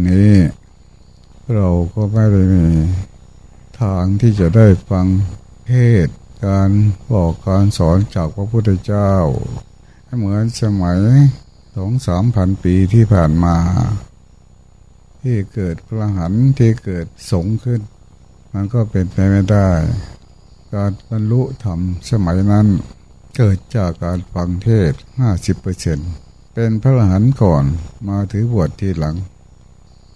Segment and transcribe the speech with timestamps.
[0.00, 0.34] นนี้
[1.54, 2.66] เราก็ไม่ได้มี
[3.80, 5.06] ทางที่จะได้ฟัง
[5.68, 5.74] เท
[6.06, 6.08] ศ
[6.46, 6.70] การ
[7.12, 9.12] บอกการสอนจากพระพุทธเจ้า
[10.18, 10.98] เหมือนสมัย
[11.76, 13.56] สองสามพันปีที่ผ่านมา
[15.22, 17.80] ที่เกิดพระหันที่เกิดสงขึ้น
[18.52, 19.70] มันก็เป็นไปไม่ได้
[20.74, 21.80] การบรรลุธรรม
[22.10, 22.66] สมัยนั้น
[23.36, 25.98] เกิดจากการฟังเทศห้าสิบเปอร์เซ็น
[26.54, 27.64] เป็นพระหันก่อน
[28.08, 29.16] มาถือบวชทีหลัง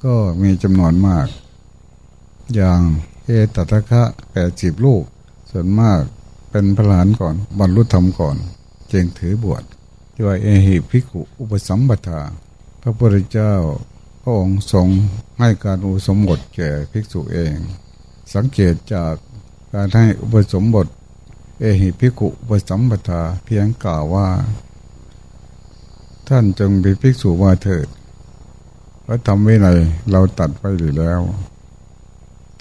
[0.04, 1.26] ก็มีจำนวนมาก
[2.54, 2.80] อย่าง
[3.24, 4.02] เอตตะคะ
[4.32, 5.02] แปดสิบลูก
[5.50, 6.00] ส่วนมาก
[6.50, 8.36] เป็นพระหันก่อนบรรลุธรรมก่อน
[8.92, 9.62] จึงถือบวช
[10.20, 12.20] ด้วยเอหิภิกขุอุปสัมปทา
[12.82, 13.54] พระพุทธเจ้า
[14.22, 14.88] พระองค์ทรง
[15.38, 17.56] ให้การอุปสมบทแก่ภิกษุเอง
[18.34, 19.14] สังเกตจาก
[19.74, 20.86] การให้อุปสมบท
[21.60, 24.28] เอหิภิกขุอุปสัมปทาเพียงกล่าวว่า
[26.28, 27.88] ท่านจงเป็นภิกษุมาเถิด
[29.06, 29.78] พระธรรมวินัย
[30.10, 31.20] เราตัดไปหรือแล้ว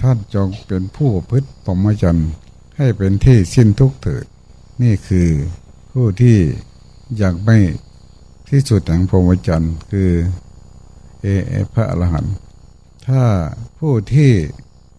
[0.02, 2.30] ท่านจงเป็นผู้พึ่งพรหมจรรย์
[2.78, 4.26] ให้เป็นที่สิ้นทุกข์เถิด
[4.84, 5.28] นี่คือ
[5.92, 6.38] ผู้ที่
[7.18, 7.58] อยากไม่
[8.50, 10.10] ที่สุดแห่งพรหมจรรย์คือ
[11.22, 11.28] เอ
[11.74, 12.36] พระอรหันต์
[13.08, 13.24] ถ้า
[13.80, 14.32] ผู้ที่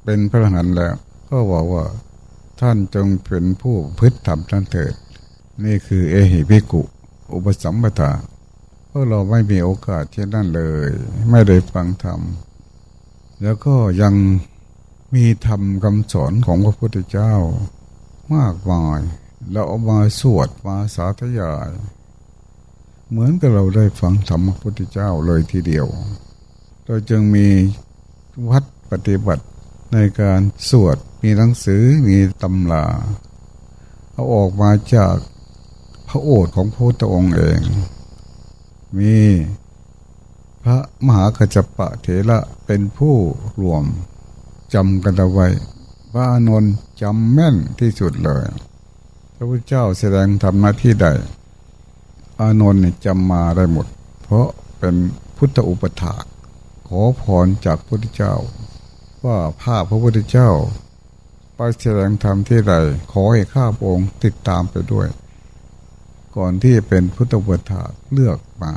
[0.05, 0.95] เป็นพระอรหันต์แล้ว
[1.31, 1.85] ก็บอกว่า
[2.61, 4.95] ท่านจงเป็นผู้พึ่งธรรมท่านเถิด
[5.65, 6.83] นี่คือเอหิภิกุ
[7.33, 8.11] อุปสัมปทา
[8.97, 10.89] พราะเราไม่มีโอกาสเช่นนั้นเลย
[11.31, 12.21] ไม่ได้ฟังธรรม
[13.43, 14.15] แล้วก็ยัง
[15.15, 17.35] มีธรรมคำสอนของพระพุทธเจ้า
[18.35, 19.01] มากมาย
[19.53, 21.71] เราเอามาสวดมาสาธยาย
[23.11, 25.87] เหมือนกับเราได้ฟังธรรมพระพุทธเจ้าเลยทีเดียว
[26.87, 27.49] เราจึงมี
[28.51, 29.45] วัดปฏิบัติ
[29.93, 30.41] ในการ
[30.71, 32.87] สวดมีหนังสือมีตำรา
[34.13, 35.15] เอาออกมาจาก
[36.09, 37.61] พระโอษฐ์ของพระพุทธองค์เอง
[38.99, 39.17] มี
[40.65, 43.17] พระมหาขจปะเถระเป็นผู้
[43.61, 43.85] รวม
[44.75, 45.47] จำกันเอาไว้
[46.13, 48.43] พระอานนท์จำแม่นที่สุดเลย
[49.35, 51.07] พระพุทธเจ้าแสดงทำหน้าที่ใด
[52.41, 53.87] อานนท์จำมาได้หมด
[54.23, 54.95] เพราะเป็น
[55.37, 56.17] พุทธอุปถา
[56.89, 58.35] ขอพรจากพระพุทธเจ้า
[59.25, 60.51] ว่าภาพพระพุทธเจ้า
[61.55, 62.75] ไปแสดงธรรมที่ใด
[63.13, 65.07] ขอให้ข้าพระองค์ติดตามไปด้วย
[66.37, 68.73] ก่อนที่เป็นพุทธอุปถาเลือกมา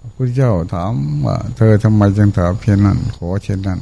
[0.00, 0.92] พระพุทธเจ้าถาม
[1.26, 3.80] ว่า เธอทำไมจึงถามเพียงนั้น ขอเช่นนั้น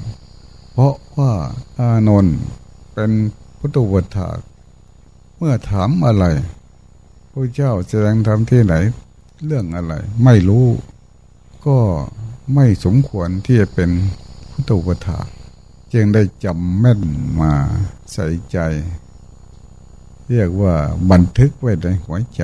[0.73, 1.33] เพราะว่า
[1.79, 2.37] อานนท์
[2.93, 3.11] เป็น
[3.59, 4.29] พุทธวทา
[5.37, 6.25] เมื่อถามอะไร
[7.33, 8.75] พระเจ้าแสดงธรรมที่ไหน
[9.47, 9.95] เรื่องอะไร
[10.25, 10.67] ไม่รู้
[11.67, 11.79] ก็
[12.55, 13.91] ไม่สมควรที่จะเป็น
[14.51, 15.19] พุทธวทา
[15.93, 17.01] จึงได้จำแม่น
[17.41, 17.53] มา
[18.13, 18.59] ใส่ใจ
[20.31, 20.75] เรียกว่า
[21.11, 22.43] บันทึกไว้ในหัวใจ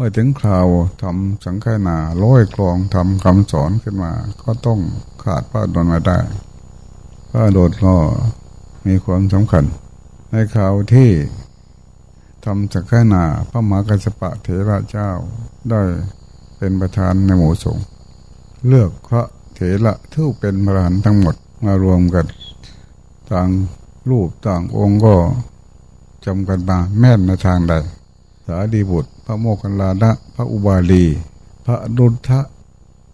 [0.00, 0.66] มื่อถึงคราว
[1.02, 4.80] ทำสังฆนาร้อยกรองทำคำสอนขึ้นมา ก็ต้อง
[5.22, 6.18] ขาดพระดนมาได้
[7.30, 7.94] พระโดดก็
[8.86, 9.64] มีความสำคัญ
[10.30, 11.10] ในข่าวที่
[12.44, 15.10] ทำสักนาพระมหากัสปะเถระเจ้า
[15.70, 15.82] ได้
[16.56, 17.84] เป็นประธานในหมู่สงฆ์
[18.66, 19.22] เลือกพระ
[19.54, 22.26] เถระที่เป็นพระหันทั้งหมดมารวมกัน
[23.30, 23.48] ต่าง
[24.10, 25.14] รูปต่างองค์ก็
[26.26, 27.74] จำกันมาแม่นในทางใด
[28.46, 31.04] สาดีบุตร ระโมคคัลลานะ พระอุบาลี
[31.66, 32.40] พระดุลทะ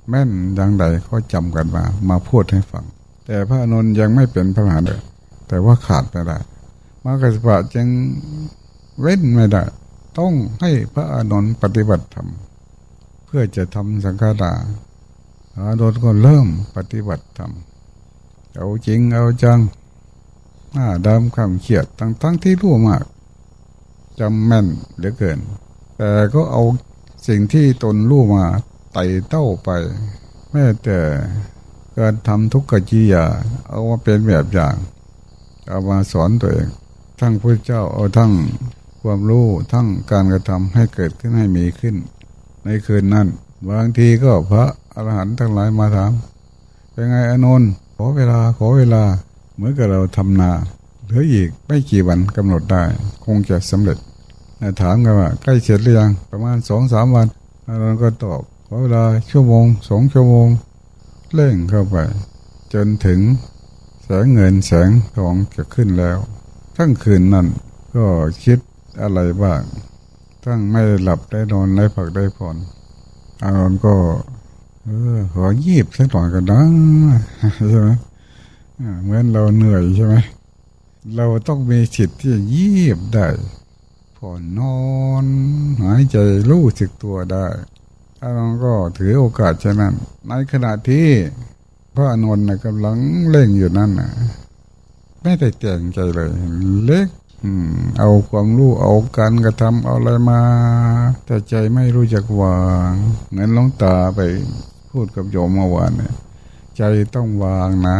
[0.08, 2.84] แม่นอย่างใดก็จำกันมา มาพูดให้ฟัง
[3.26, 5.00] แต่พระนนยังไม่เป็นพระมหาเลย
[5.48, 6.38] แต่ว่าขาดไม่ได้
[7.04, 7.86] มากสปะจึง
[9.00, 9.62] เว้นไม่ได้
[10.18, 12.28] ต้องให้พระอานนท์ปฏิบัติธรรม
[13.26, 14.52] เพื่อจะทำสังฆารา
[15.56, 16.46] อานนท์ก็เริ่ม
[16.76, 17.50] ปฏิบัติธรรม
[18.54, 19.58] เอาจริงเอาจัง
[20.72, 23.04] หน้าดำคำเขียดตั้งทั้งที่รู้มาก
[24.20, 25.38] จำแม่นเหลือเกิน
[25.98, 26.62] แต่ก็เอา
[27.28, 28.44] สิ่งที่ตนรู้มา
[28.92, 29.70] ไต่เต้าไป
[30.52, 30.98] แม้แต่
[31.98, 33.24] การทำทุกขจิยา
[33.68, 34.74] เอามาเป็นแบบอย่าง
[35.68, 36.68] เอามาสอนตัวเอง
[37.20, 38.32] ทั้งพระเจ้าเอาทั้ง
[39.02, 41.96] ความรู้ทั้งการกระทำให้เกิดขึ้นให้มีขึ้น
[42.64, 43.26] ในคืนนั้น
[43.68, 44.64] บางทีก็พระ
[44.94, 46.12] อรหันต์ทั้งหลายมาถาม
[46.92, 49.02] เป็นไงอนนท์ขอเวลาขอเวลา
[49.54, 50.50] เหมือนกับเราทำนา
[51.04, 52.82] เหลืออีกไม่กี่วันกำหนดได้
[53.24, 53.98] คงจะสำเร็จ
[54.80, 57.26] ถามกันว่าใกล้เสร็จหรือยังประมาณสองสามวัน
[57.66, 60.48] อาก็ตอบขอเวลาชั่วโมงสองชั่วโมง
[61.32, 61.96] เร่งเข้าไป
[62.72, 63.20] จนถึง
[64.04, 66.18] แสงเงินแสงทองจะขึ้นแล้ว
[66.76, 67.46] ทั้งคืนนั้น
[67.96, 68.06] ก็
[68.44, 68.58] คิด
[69.02, 69.60] อะไรบ้าง
[70.44, 72.56] ทั้งไม่หลับได้นอนได้ผักได้ผ่อน
[73.44, 73.94] อารมณ์ก็
[74.84, 76.60] เออขอยีบสักหน่อยกันนะ
[77.70, 77.88] ใช่ไหม
[79.02, 80.14] เหมือนเราเหนื่อยใช่ไหม
[81.16, 83.26] เราต้องมีสิทธิ์ที่ยีบได้
[84.26, 84.82] ผ่อนนอ
[85.24, 85.26] น
[85.82, 86.16] หายใจ
[86.50, 87.46] รู้สึกตัวได้
[88.22, 89.94] อานนท์ก็ถือโอกาสเช่นนั้น
[90.28, 91.08] ในขณะที่
[91.94, 92.96] พระอนนท์กำลัง
[93.28, 94.10] เล่งอยู่นั่นนะ
[95.22, 96.30] ไม่ได้แต่งใจเลย
[96.84, 97.08] เล็ก
[97.98, 100.40] เอาความรู้เอาการกระทำเอาอะไรมา
[101.24, 102.58] แต่ใจไม่รู้จักวา
[102.90, 102.92] ง
[103.32, 104.20] เงินลองตาไป
[104.90, 106.14] พูดกับโยมเมื่อวานเนี่ย
[106.76, 106.82] ใจ
[107.14, 107.98] ต้องวางนะ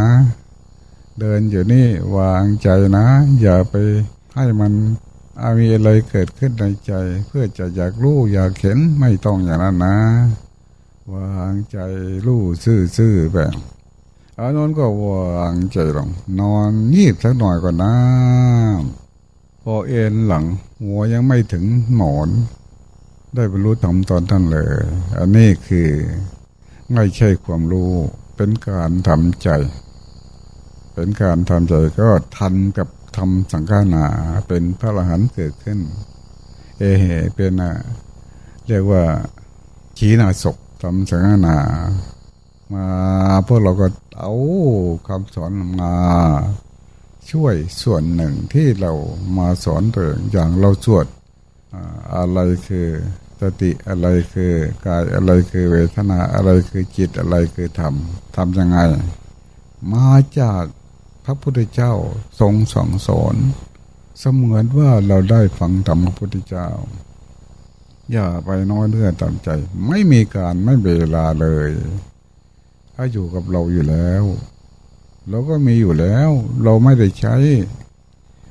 [1.19, 3.07] เดินอยู่นี่วางใจนะ
[3.41, 3.75] อย่าไป
[4.35, 4.73] ให้มัน
[5.59, 6.93] มีอะไรเกิดขึ้นในใจ
[7.27, 9.97] เพื่อจะอยากรู้อยากเห็นไม่ต้องอย่างนั้นนะ
[11.13, 11.79] วางใจ
[12.27, 12.43] รู้
[12.97, 13.55] ซื่อๆแบบ
[14.39, 16.11] อานนก็วางใจลง
[16.41, 17.95] นอนงีบสักหน่อยก่อนนะ
[19.63, 20.45] พอเอ็นหลัง
[20.83, 21.65] หัวยังไม่ถึง
[21.95, 22.29] หมอน
[23.35, 24.67] ได้บรรลุธรรมตอนท่านเลย
[25.19, 25.89] อันนี้คือ
[26.93, 27.91] ไม่ใช่ความรู้
[28.37, 29.49] เป็นการทำใจ
[30.95, 34.05] เป็นการทำใจก็ทันกับ ทำสังฆานา
[34.49, 35.79] เป็นพระอรหันต์เกิดขึ้น
[36.79, 37.53] เอเหเป็น
[38.67, 39.03] เรียกว่า
[39.99, 41.57] ขีนาศกทำสังฆานา
[42.73, 42.87] มา
[43.47, 43.87] พวกเราก็
[44.19, 44.33] เอา
[45.09, 45.51] คำสอน
[45.81, 45.95] มา
[47.31, 48.93] ช่วยส่วนหนึ่งที่เรา
[49.39, 51.07] มาสอนตัวอย่างเราสวด
[52.15, 52.39] อะไร
[52.69, 52.89] คือ
[53.41, 54.53] สติอะไรคือ
[54.85, 57.95] กายอะไรคือเวทนาอะไรคือจิตอะไรคือธรรม
[58.37, 58.79] ทำยังไง
[59.93, 60.09] มา
[60.41, 60.65] จาก
[61.25, 61.93] พระพุทธเจ้า
[62.41, 63.37] ทรงสองสอน
[64.19, 66.69] เสมือนว่าเราได้ฟังธรรมพระพุทธเจ้า
[68.13, 69.49] อย่าไปน้อยเนื้อตามใจ
[69.89, 71.71] ไม่มีการไม่เวลาเลย
[72.95, 74.25] ถ้าอยู่กับเราอยู่แล้ว
[75.29, 76.31] เราก็มีอยู่แล้ว
[76.63, 77.37] เราไม่ได้ใช้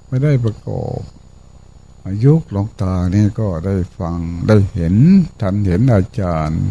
[0.07, 0.99] ไม่ได้ประกอบ
[2.07, 4.95] อายุหลงตานี่ก็ได้ฟังได้เห็น
[5.41, 6.63] ทันเห็นอาจารย์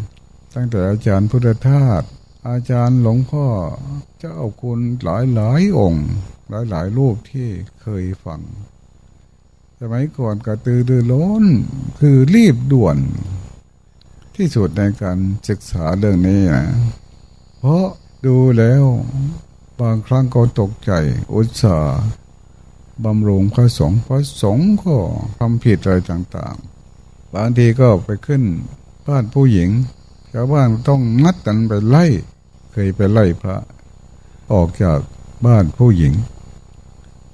[0.54, 2.02] ตั้งแต่อาจารย์พุทธทาส
[2.48, 3.46] อาจารย์หลวงพ่อ
[4.18, 6.06] เจ้าคุณหลายหลายองค์
[6.48, 7.48] หลายหลายรูปที่
[7.80, 8.40] เคยฟัง
[9.80, 11.44] สมัยก่อนกระตือรือร้น
[12.00, 12.98] คือรีบด่วน
[14.36, 15.18] ที่สุดในการ
[15.48, 16.64] ศึกษาเรื่องนี้นะ
[17.58, 17.86] เพราะ
[18.26, 18.84] ดูแล้ว
[19.80, 20.92] บางครั้งก็ตกใจ
[21.34, 22.00] อุตส่าห์
[23.04, 24.96] บำรุงพระสงฆ์พระสงฆ์ก็
[25.38, 28.42] ทำผิดอะไรต่างๆ บางทีก็ไปขึ้น
[29.06, 29.70] บ้านผู้หญิง
[30.32, 32.04] ชาวบ้านต้องนัดกันไปไล่
[32.72, 33.56] เคยไปไล่พระ
[34.52, 34.98] ออกจาก
[35.46, 36.12] บ้านผู้หญิง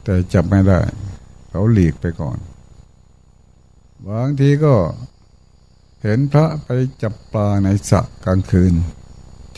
[0.05, 0.81] แต่จับไม่ได้
[1.49, 2.39] เขาหลีกไปก่อน
[4.09, 4.75] บางทีก็
[6.03, 6.69] เห็นพระไป
[7.03, 8.75] จับปลาในสระกลางคืน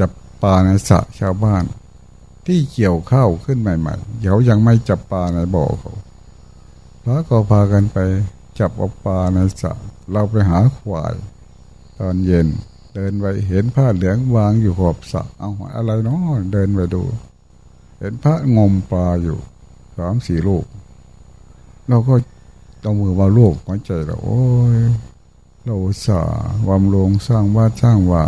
[0.01, 0.11] จับ
[0.43, 1.65] ปลาในสระชาวบ้าน
[2.47, 5.93] ที่เกี่ยวข้าวขึ้นใหม่ๆเดี๋ยวยังไม่จับปลาในบ่อเขา
[7.05, 7.99] พระก็พากันไป
[8.59, 8.71] จับ
[9.05, 9.73] ปลาในสระ
[10.13, 11.15] เราไปหาควาย
[11.99, 12.49] ตอนเย็น
[12.95, 16.21] เดินไปเห็นผ้าเหลืองวางอยู่ขอบสระเอาอะไรเนาะ
[16.53, 17.03] เดินไปดู
[17.99, 19.39] เห็นพระงมปลาอยู่
[19.97, 20.65] สามสี่ลูก
[21.89, 22.15] เราก็
[22.81, 24.43] เอามือมาลูกหัวใจเราโอ้
[24.77, 24.79] ย
[25.65, 26.23] เราสา
[26.69, 28.25] วำลงสร้างว่าสร้างว่า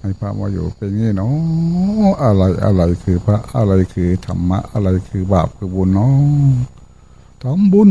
[0.00, 6.12] ให้พระมาอยู่เป็นงี้เนาะอะไรอะไรคือพระอะไรคือธรรมะ อะไรคือบาปคือบุญเนาะ
[7.42, 7.90] ทำบุญ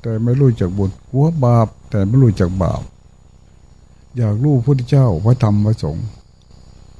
[0.00, 2.82] แต่ไม่รู้จักบุญกลัวบาป แต่ไม่รู้จักบาป
[4.18, 6.06] อยากรู้พระพุทธเจ้าพระธรรมพระสงฆ์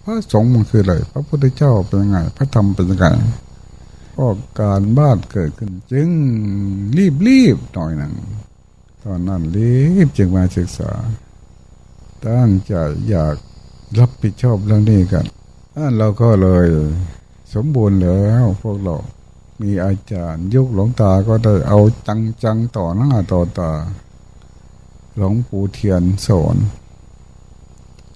[0.05, 3.07] พระสงฆ์มันคืออะไรพระพุทธเจ้าเป็นยังไง พระธรรมเป็นยังไง
[4.17, 4.27] ก็
[4.61, 6.09] การบ้านเกิดขึ้น จึง
[6.97, 8.15] รีบรีบหน่อยหนึ่ง
[9.03, 9.75] ตอนนั้นรี
[10.07, 10.91] บจึงมาศึกษา
[12.27, 12.73] ตั้งใจ
[13.09, 13.37] อยาก
[13.99, 15.27] รับผิดชอบเรื่องนี้กัน
[15.99, 16.67] เราก็เลย
[17.55, 18.97] สมบูรณ์แล้วพวกเรา
[19.63, 23.73] มีอาจารย์ยุคหลวงตาก็ได้เอาจังจังต่อหน้าต่อตา
[25.17, 26.57] หลวงปู่เทียนสอน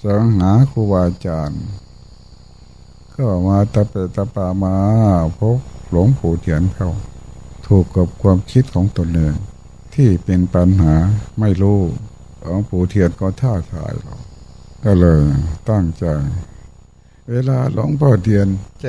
[0.07, 1.65] จะหาครูบาอาจารย์
[3.17, 4.77] ก็มาตะเปตะปามา
[5.39, 5.59] พบ
[5.91, 6.91] หลวงปู่เทียนเขา
[7.67, 9.35] ถูกกับความคิดของตนเอง
[9.95, 10.95] ที่เป็นปัญหา
[11.41, 11.81] ไม่รู้
[12.41, 14.15] หลวงปู่เทียนก็ท้าทายเรา
[14.85, 15.21] ก็เลย
[15.69, 16.05] ตั้งใจ
[17.31, 18.47] เวลาหลวงพ่อเทียน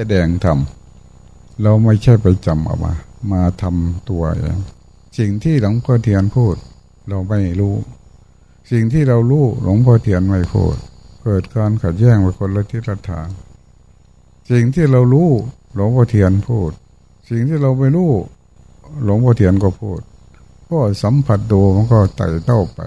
[0.10, 2.94] แดงทำเราไม่ใช่ไปจำเอามา
[3.32, 4.58] มาทำตัวเอง
[5.18, 6.56] สิ่งที่หลวงพ่อเทียนพูด
[7.08, 7.76] เราไม่รู้
[8.72, 10.78] สิ่งที่เรารู้หลวงพ่อเทียนไม่พูด
[11.24, 13.28] เกิดการขัดแย้งไปคนละทิศละทาง
[14.52, 15.30] สิ่งที่เรารู้
[15.74, 16.72] หลวงพ่อเทียนพูด
[17.30, 18.12] สิ่งที่เราไม่รู้
[19.04, 20.00] หลวงพ่อเทียนก็พูด
[20.70, 22.80] ก็สัมผัสดูมันก็ไต่เต้าไป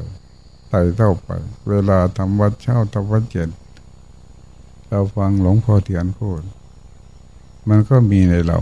[0.70, 1.28] ไต่เท่าไป
[1.68, 3.48] เวลาทำวัดเช้าทำวัดเจ็ด
[4.88, 6.40] เราฟังหลวงพ่อเทียนพูด
[7.68, 8.58] มันก็มีในเรา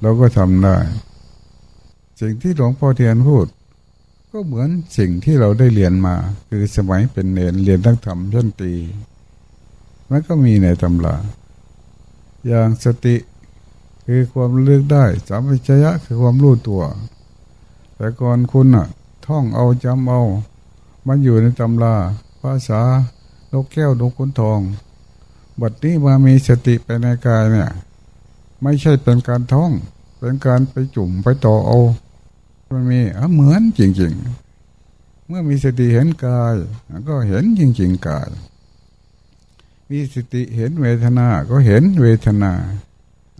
[0.00, 0.76] เราก็ทำได้
[2.20, 3.46] สิ่งที่หลวงพ่อเทียนพูด
[4.34, 6.14] ก็เหมือนสิ่งที่เราได้เรียนมา
[6.48, 8.72] คือสมัยเป็นเนรเรียนทั้งธรรมชั้นตี
[10.10, 11.16] มันก็มีในตำรา
[12.46, 13.16] อย่างสติ
[14.06, 16.82] คือความเลือกได้สามัญชยะคือความรู้ตัว
[17.96, 18.86] แต่ก่อนคุณอะ
[19.26, 20.22] ท่องเอาจำเอา
[21.06, 21.94] มันอยู่ในตำรา
[22.40, 22.80] ภาษา
[23.52, 24.60] นกแก้วนกขุนทอง
[25.60, 27.70] บัดนี้มามีสติไปในกายเนี่ย
[28.62, 29.70] ไม่ใช่เป็นการท่อง
[30.18, 31.78] เป็นการไปจุ่มไปต่อเอา
[32.74, 33.00] มันมี
[33.34, 34.12] เหมือนจริง
[34.68, 36.54] ๆ เมื่อมีสติเห็นกาย
[37.08, 38.28] ก็เห็นจริง ๆ กาย
[39.90, 42.52] มีสติเห็นเวทนา ก็เห็นเวทนา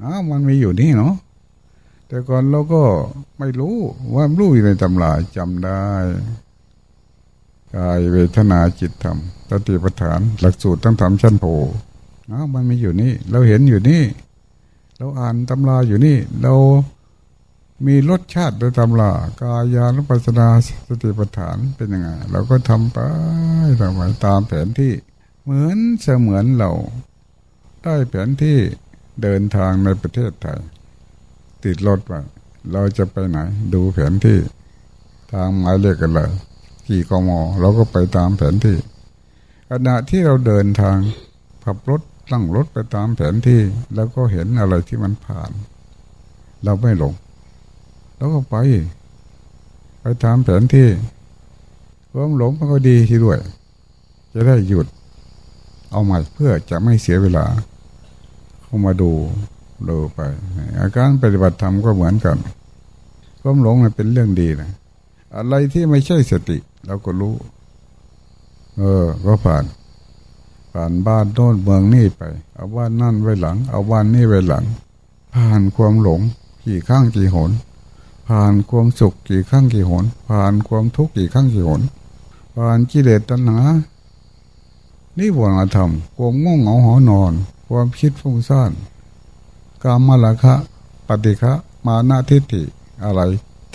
[0.03, 1.15] อ้ามันมีอยู่นี่เนาะ
[2.09, 2.83] แต่ก่อนเราก็
[3.39, 3.77] ไม่รู้
[4.15, 5.85] ว่ารู้อยู่ในตำราจำได้
[7.77, 11.45] กายเวทนาจิตธรรมตติปฐาน หลักสูตรต้องทำชั้นโพ
[12.31, 14.03] อ้ามันมีอยู่นี่ เราเห็นอยู่นี่
[14.99, 16.55] เราอ่านตำราอยู่นี่ เรา
[17.87, 19.12] มีรสชาติโดยตำรา
[19.43, 20.49] กายานุปัสนา
[20.89, 22.99] สติปัฏฐานเป็นยังไงเราก็ทำไป
[23.81, 24.93] ทำไปตามแผนที่
[25.43, 26.71] เหมือนเสมือนเรา
[27.85, 28.59] ได้แผนที่
[29.23, 30.59] เดินทางในประเทศไทย
[31.65, 32.12] ติดรถไป
[32.73, 33.39] เราจะไปไหน
[33.75, 34.39] ดูแผนที่
[35.33, 36.31] ทางหมายเลขกันเลย
[36.89, 38.77] กี่กมเราก็ไปตามแผนที่
[39.71, 40.97] ขณะที่เราเดินทาง
[41.65, 43.61] ขับรถตั้งรถไปตามแผนที่
[43.95, 45.51] แล้วก็เห็นอะไรที่มันผ่าน
[46.65, 47.12] เราไม่หลง
[48.23, 48.57] แล้วก็ไป
[50.00, 50.88] ไปตามแผนที่
[52.12, 53.38] ความหลงมันก็ดีที่ด้วย
[54.33, 54.87] จะได้หยุด
[55.91, 57.45] เอาใหม่เพื่อจะไม่เสียเวลา
[58.62, 59.11] เข้ามาดู
[59.88, 60.21] ดูไป
[60.81, 62.37] อาการปฏิบัติธรรมก็เหมือนกัน
[63.41, 64.71] ความหลงมันเป็นเรื่องดีนะ
[65.37, 67.35] อะไรที่ไม่ใช่สติเราก็รู้
[68.76, 69.64] เออ ก็ผ่าน
[70.73, 72.23] ผ่านบ้านโน้นเมืองนี่ไป
[72.55, 74.64] เอาบ้านนั่นไว้หลัง เอาบ้านนี่ไว้หลัง
[75.35, 76.21] ผ่านความหลง
[76.64, 77.52] กี่ข้างกี่หน
[78.29, 81.81] ผ่านความสุขกี่ครั้งกี่หน ผ่านความทุกข์กี่ครั้งกี่หน
[82.57, 83.61] ผ่านกิเลสตัณหา
[85.19, 87.33] นี่วรธรรมความง่วงเหงาหอนอน
[87.69, 88.73] ความคิดฟุ้งซ่าน
[89.83, 90.55] กามมาลคะ
[91.07, 91.52] ปฏิฆะ
[91.87, 92.62] มานาทิฏฐิ
[93.05, 93.21] อะไร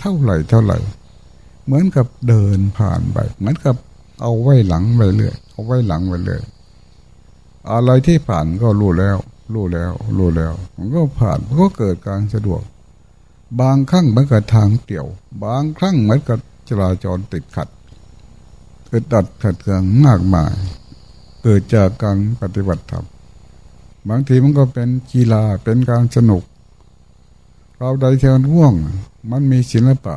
[0.00, 0.78] เท่าไหร่เท่าไหร่
[1.64, 3.76] เหมือนกับเดินผ่านไปเหมือนกับ
[4.20, 6.42] เอาไว้หลังไปเรื่อยเอาไว้หลังไปเรื่อย
[7.72, 9.16] อะไรที่ผ่านก็รู้แล้ว
[9.54, 12.62] รู้แล้ว รู้แล้ว มันก็ผ่านมันก็เกิดการสะดวก
[13.60, 15.06] บางครั้งเหมือนกับทางเตี่ยว
[15.44, 16.38] บางครั้งเหมือนกับ
[16.68, 17.68] จราจรติดขัด
[18.86, 20.52] เกิดดัดขัดเคืองมากมาย
[21.42, 23.06] เกิดจากการปฏิบัติธรรม
[24.08, 26.42] บางทีมันก็เป็นกีฬาเป็นการสนุก
[27.76, 28.74] เราใดเชิญว่วง
[29.30, 30.16] มันมีศิลปะ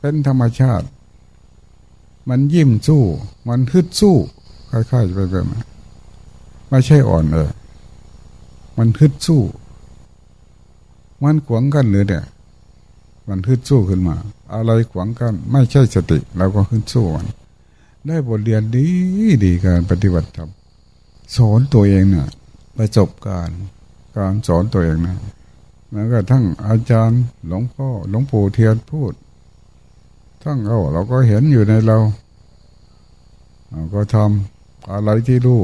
[0.00, 0.86] เป็นธรรมชาติ
[2.28, 3.02] มันยิ้มสู้
[3.48, 4.16] มันฮึดสู้
[4.70, 5.66] คล้ายๆไปแบบนั้น
[6.68, 7.48] ไม่ใช่อ่อนเลย
[8.78, 9.40] มันฮึดสู้
[11.22, 12.24] มันขวางกันหรือเนี่ย
[13.28, 14.16] มันขึ้นสู้ขึ้นมา
[14.54, 17.26] อะไรขวางกัน ไม่ใช่สติเราก็ขึ้นสู้มัน
[18.06, 18.86] ได้บทเรียนดี
[19.44, 20.50] ดีการปฏิบัติธรรม
[21.36, 22.28] สอนตัวเองเนี่ย
[22.76, 23.60] ประสบการณ์
[24.16, 25.18] การสอนตัวเองนะ
[25.92, 29.12] แล้วก็ทั้งอาจารย์หลวงพ่อหลวงปู่เทียนพูด
[30.42, 31.98] ทั้งเราเราก็เห็นอยู่ในเรา
[33.70, 35.62] เราก็ทำอะไรที่รู้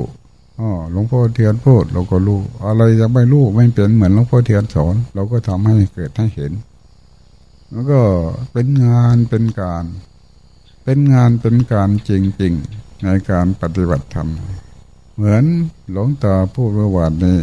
[0.60, 6.52] อ๋อหลวงพ่อเทียนพูดเราก็รู้ อะไรจะไม่รู้ไม่เป็นเหมือนหลวงพ่อเทียนสอน เราก็ทำให้เกิดให้เห็น
[7.72, 8.00] แล้วก็
[8.52, 9.84] เป็นงานเป็นการ
[10.84, 12.10] เป็นงานเป็นการจ
[12.42, 14.28] ริงๆในการปฏิบัติธรรม
[15.14, 15.44] เหมือน
[15.90, 17.38] หลวงตาพูดเมื่อวานนี้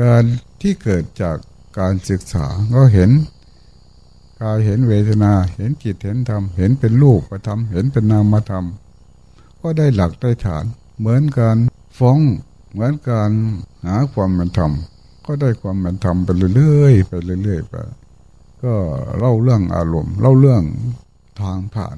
[0.00, 0.22] การ
[0.60, 1.36] ที่เกิดจาก
[1.78, 3.10] การศึกษาก็เห็น
[4.40, 8.64] กายเห็นเวทนาเห็นจิตเห็นธรรมเห็นเป็นรูปธรรมเห็นเป็นนามธรรม
[9.60, 10.64] ก็ได้หลักได้ฐาน
[10.98, 11.56] เหมือนกัน
[12.02, 12.20] ฟ้อง
[12.72, 13.30] เหมือนการ
[13.86, 14.72] หาความเป็นธรรม
[15.26, 17.74] ก็ได้ความเป็นธรรมไปเรื่อยๆไปเรื่อยๆไป
[18.64, 18.74] ก็
[19.18, 20.62] เล่าเรื่องอารมณ์เล่าเรื่อง
[21.40, 21.96] ทางผ่าน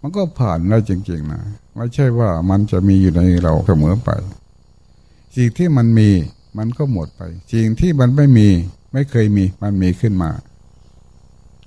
[0.00, 1.42] มันก็ผ่านได้จริงๆนะ
[1.76, 4.10] ไม่ใช่ว่ามันจะมีอยู่ในเราเสมอไป
[5.36, 6.10] สิ่งที่มันมี
[6.58, 7.22] มันก็หมดไป
[7.52, 8.48] สิ่งที่มันไม่มี
[8.92, 10.30] ไม่เคยมีมันมีขึ้นมา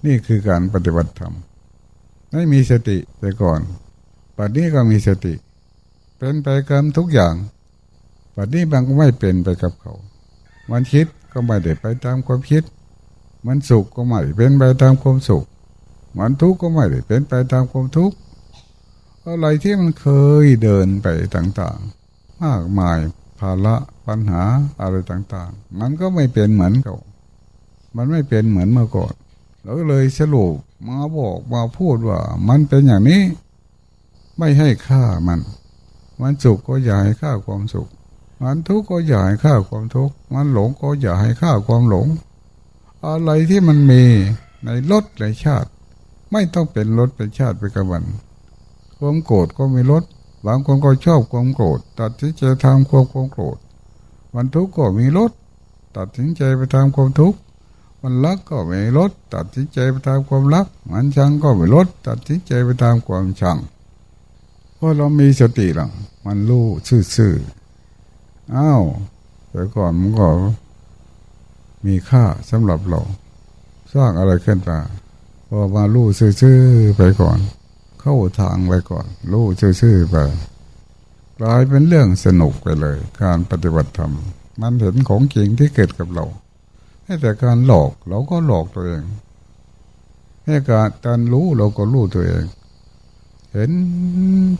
[0.05, 1.33] นี่คือการปฏิบัติธรรม
[2.33, 3.59] ไม่มีสติแต่ก่อน
[4.37, 5.33] ปัจจุบันก็มีสติ
[6.19, 7.35] เป็นไปกับทุกอย่าง
[8.35, 9.93] ปัจนี้บางก็ไม่เป็นไปกับเขา
[10.71, 12.63] มันคิดก็ไม่ได้ไปตามความคิด
[13.45, 15.45] มันสุขก็ไม่เป็นไปตามความสุข
[16.17, 18.15] มันทุกข์ก็ไม่ได้เป็นไปตามความทุกข์
[19.25, 20.07] อะไรที่มันเค
[20.43, 22.97] ยเดินไปต่างๆ มากมาย
[23.39, 23.75] ภาระ
[24.07, 24.43] ปัญหา
[24.81, 26.97] อะไรต่างๆ มันก็ไม่เป็นเหมือนเก่า
[27.95, 29.13] มันไม่เป็นเหมือนเมื่อก่อน
[29.61, 30.53] เราก็เลยสรุป
[30.87, 33.21] มาบอกมาพูดว่า มันเป็นอย่างนี้
[34.37, 35.39] ไม่ให้ค่ามัน
[36.21, 37.89] มันสุขก็อย่าให้ฆ่าความสุข
[38.41, 42.07] มันทุกข์ก็อย่าให้ฆ่าความทุกข์ มันหลงก็อย่าให้ฆ่าความหลง
[43.05, 44.03] อะไรที่มันมี
[44.65, 45.69] ในรถในชาติ
[46.31, 48.03] ไม่ต้องเป็นรถเป็นชาติไปกับมัน
[48.97, 50.03] ความโกรธก็มีรถ
[50.45, 53.57] บางคนก็ชอบความโกรธตัดสินใจทำความความโกรธ
[54.33, 55.31] มันทุกข์ก็มีรถ
[55.97, 57.37] ตัดสินใจไปทำความทุกข์
[58.01, 63.57] มันรักก็มีรถตัดสินใจไปตามความรัก มันชังก็มีรถตัดสินใจไปตามความชัง
[64.81, 65.91] พอเรามีสติหลัง
[66.25, 66.65] มันรู้
[67.15, 68.83] ซื่อๆอ้าว
[69.51, 70.29] แต่ก่อนมันก็
[71.85, 73.01] มีค่าสำหรับเรา
[73.93, 74.79] สร้างอะไรขึ้นมา
[75.47, 77.39] พอมาลู่ซื่อๆไปก่อน
[78.01, 79.45] เข้าทางไปก่อนลู่
[79.81, 80.17] ซื่อๆไป
[81.39, 84.13] กลายเป็นเรื่องสนุกไปเลย การปฏิบัติธรรม
[84.61, 86.25] มันเห็นของจริงที่เกิดกับเรา
[87.05, 89.03] ให้แต่การหลอกเราก็หลอกตัวเอง
[90.45, 92.43] ให้การการรู้เราก็รู้ตัวเอง
[93.53, 93.71] เห็น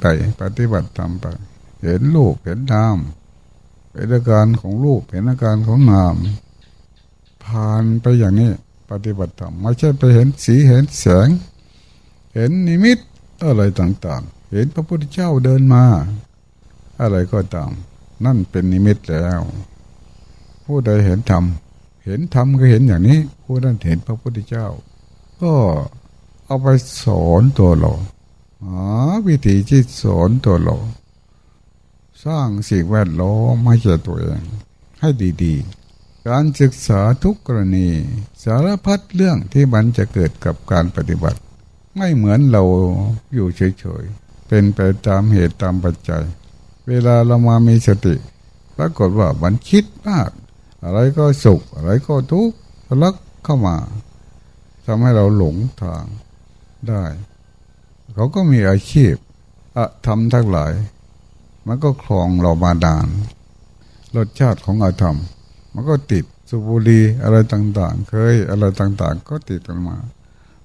[0.01, 0.05] ไป
[0.41, 1.25] ปฏิบัติธรรมไป
[1.83, 2.97] เห็นรูปเห็นนาม
[3.93, 6.15] เห็นอาการของรูปเห็นอาการของนาม
[7.45, 8.51] ผ่านไปอย่างนี้
[8.89, 11.27] ปฏิบัติธรรมไม่ใช่ไปเห็นสีเห็นแสง
[12.35, 12.99] เห็นนิมิต
[13.45, 15.83] อะไรต่างๆ เห็นพระพุทธเจ้าเดินมา
[17.01, 17.71] อะไรก็ตาม
[18.25, 19.41] นั่นเป็นนิมิตแล้ว
[20.65, 21.43] ผู้ใดเห็นธรรม
[22.05, 24.67] เห็นธรรมก็เห็นอย่างนี้ ผู้นั้นเห็นพระพุทธเจ้า
[25.41, 25.53] ก็
[26.45, 26.67] เอาไป
[27.03, 27.91] สอนตัวเรา
[28.65, 28.91] หา
[29.27, 30.77] วิธีที่สอนตัวเรา
[32.25, 34.41] สร้างสิ่งแวดล้อมให้แก่ตัวเอง
[34.99, 35.09] ให้
[35.43, 37.87] ดีๆ การศึกษาทุกกรณี
[38.43, 41.39] สารพัดเรื่องที่มันจะเกิดกับการปฏิบัติ
[41.97, 42.63] ไม่เหมือนเรา
[43.33, 46.23] อยู่เฉยๆ เป็นไปตามเหตุตามปัจจัย
[46.87, 48.15] เวลาเรามามีสติ
[48.77, 50.29] ปรากฏว่ามันคิดมาก
[50.83, 53.75] อะไรก็สุข อะไรก็ทุกข์ทะลักเข้ามา
[54.85, 56.03] ทำให้เราหลงทาง
[56.87, 57.03] ได้
[58.19, 59.13] เขาก็มีอาชีพ
[59.77, 60.73] อะทำทั้งหลาย
[61.67, 63.07] มันก็คลองเรามาดาน
[64.15, 65.17] รสชาติของอาธรรม
[65.73, 69.97] มันก็ติดสุบุรีอะไรต่าง ๆ เคยอะไรต่าง ๆ ก็ติดกันมา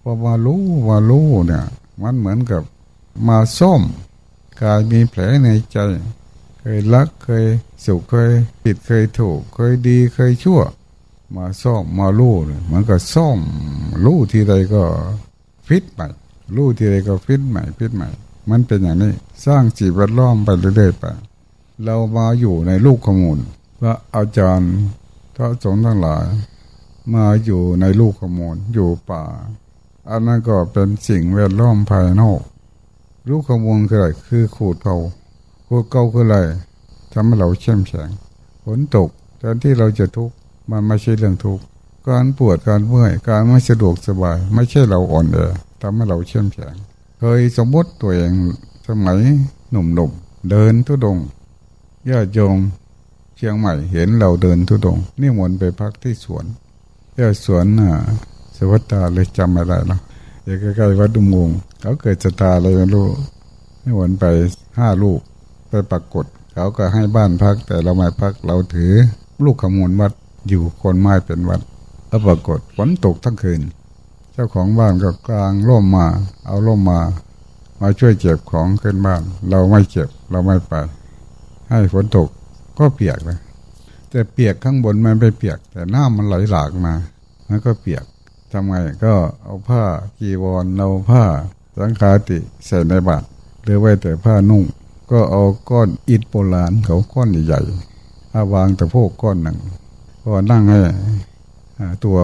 [0.03, 1.64] พอมารู้มารู้เนี่ย
[2.03, 2.62] มันเหมือนกับ
[3.29, 3.83] มาซ่อม
[4.61, 5.77] กายมีแผลในใจ
[6.61, 7.45] เคยรักเคย
[7.85, 8.31] สุขเคย
[8.62, 10.61] ผิดเคยถูก เคยดีเคยชั่ว
[11.37, 13.38] มาซ่อมมาลู่เนี่ยมันก็ซ่อม
[14.05, 14.83] ลู่ทีใดก็
[15.69, 16.03] ฟิตให
[16.55, 18.09] ม่ลู่ทีใดก็ฟิตใหม่ฟิตใหม่
[18.51, 19.12] มันเป็นอย่างนี้
[19.47, 21.05] สร้างจีบแวดล้อมไปเรื่อยๆไป
[21.85, 23.38] เรามาอยู่ในลูกขมูล
[23.81, 24.75] พระอาจารย์
[25.35, 26.25] พระสงฆ์ทั้งหลาย
[27.14, 29.23] มาอยู่ในลูกขมูลอยู่ป่า
[30.11, 32.40] อันนั้นก็เป็นสิ่งแวดล้อมภายนอก
[33.29, 34.97] ลูกขมูลคืออะไรคือขูดเกา
[35.67, 36.37] ขูดเกาคืออะไร
[37.12, 38.09] ทำให้เราเข้มแข็ง
[38.64, 40.35] ฝนตกแทนที่เราจะทุกข์
[40.71, 41.64] มันไม่ใช่เรื่องทุกข์
[42.09, 45.38] การปวดการเมื่อยการไม่สะดวกสบาย ไม่ใช่เราอ่อนแอ
[45.85, 46.75] ทำให้เราเข้มแข็ง
[47.18, 48.33] เคยสมมติตัวเอง
[48.88, 49.18] สมัย
[49.70, 51.18] หนุ่มๆเดินทุดง
[52.11, 52.57] ญาติโยม
[53.37, 56.44] เชียงใหม่เห็นเราเดินทุดงนี่มนไปพักที่สวน
[57.18, 57.90] ญาติสวนน่ะ
[58.57, 60.01] สวัสดาเลยจำไม่ได้แล้ว
[60.44, 61.49] อยู่ใกล้ๆวัดดุมง
[61.81, 63.07] เขาเกิดจะตาอะไรไม่รู้
[63.83, 64.25] นี่มนไป
[64.79, 65.20] ห้าลูก
[65.68, 68.92] ไปปรากฏ เขาก็ให้บ้านพัก แต่เราไม่พักเราถือ
[69.44, 70.12] ลูกขมูลวัด
[70.49, 71.61] อยู่คนไม้เป็นวัด
[72.09, 73.61] แล้วปรากฏฝนตกทั้งคืน
[74.37, 76.07] เจ้าของบ้านก็กลางร่มมา
[76.47, 77.01] เอาร่มมา
[77.81, 80.73] มาช่วยเจ็บของขึ้นบ้าน เราไม่เจ็บเราไม่ไป
[81.68, 82.29] ให้ฝนตก
[82.79, 83.38] ก็เปียกนะ
[84.11, 86.94] แต่เปียกข้างบนมันไม่เปียก แต่น้ามันไหลหลากมา
[87.49, 88.05] มันก็เปียก
[88.53, 89.83] ทำไงก็เอาผ้า
[90.18, 91.25] กีวรเอาผ้า
[91.79, 93.27] สังคาติใส่ในบาตร
[93.62, 94.62] หรือไว้แต่ผ้านุ่ง
[95.11, 99.59] ก็เอาก้อนอิฐโบราณเขาก้อนใหญ่ๆเอาวางแตะโพกก้อนหนึ่ง
[100.23, 100.81] ก็นั่งให้
[102.05, 102.18] ตัว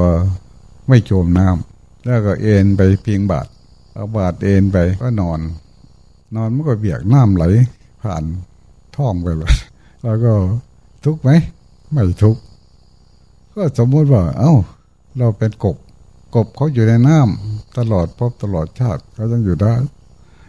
[0.89, 1.70] ไม่โจมน้ำ
[2.05, 3.47] แล้วก็เอ็นไปพิงบาด
[3.93, 5.41] เอาบาดเอ็นไปก็นอน
[6.37, 7.45] นอนมันก็เบียกน้ำไหล
[8.03, 8.25] ผ่าน
[8.97, 9.55] ท้องไปเลย
[10.03, 10.33] แล้วก็
[11.05, 11.31] ทุกไหม
[11.93, 12.37] ไม่ทุก
[13.55, 14.53] ก็สมมติว่า เอา้า
[15.19, 15.77] เราเป็นกบ
[16.35, 19.75] กบเขาอยู่ในน้ำตลอดพบตลอดชาติเขายังอยู่ได้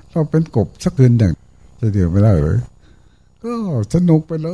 [0.10, 1.34] เราเป็นกบสักคืนหนึ่ง
[1.80, 2.58] จะเดียวไม่ได้เลย
[3.44, 3.54] ก็
[3.94, 4.50] สนุกไปเล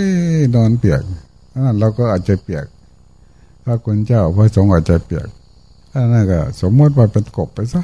[0.00, 0.02] ย
[0.54, 1.02] นอนเปียก
[1.80, 2.66] เราก็อาจจะเปียก
[3.64, 5.28] พระคุณเจ้าพระสงฆ์อาจจะเปียก
[5.98, 7.82] อันนั้นก็ สมมติว่าเป็นกบไปซะ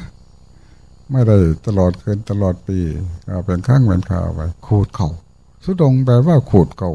[1.11, 2.79] ไม่ได้ตลอดคืนตลอดปี
[3.27, 5.09] ก็เป็นข้างเป็นข่าวไปขูดเขา่า
[5.65, 6.93] สุดงแปลว่าขูดเก่า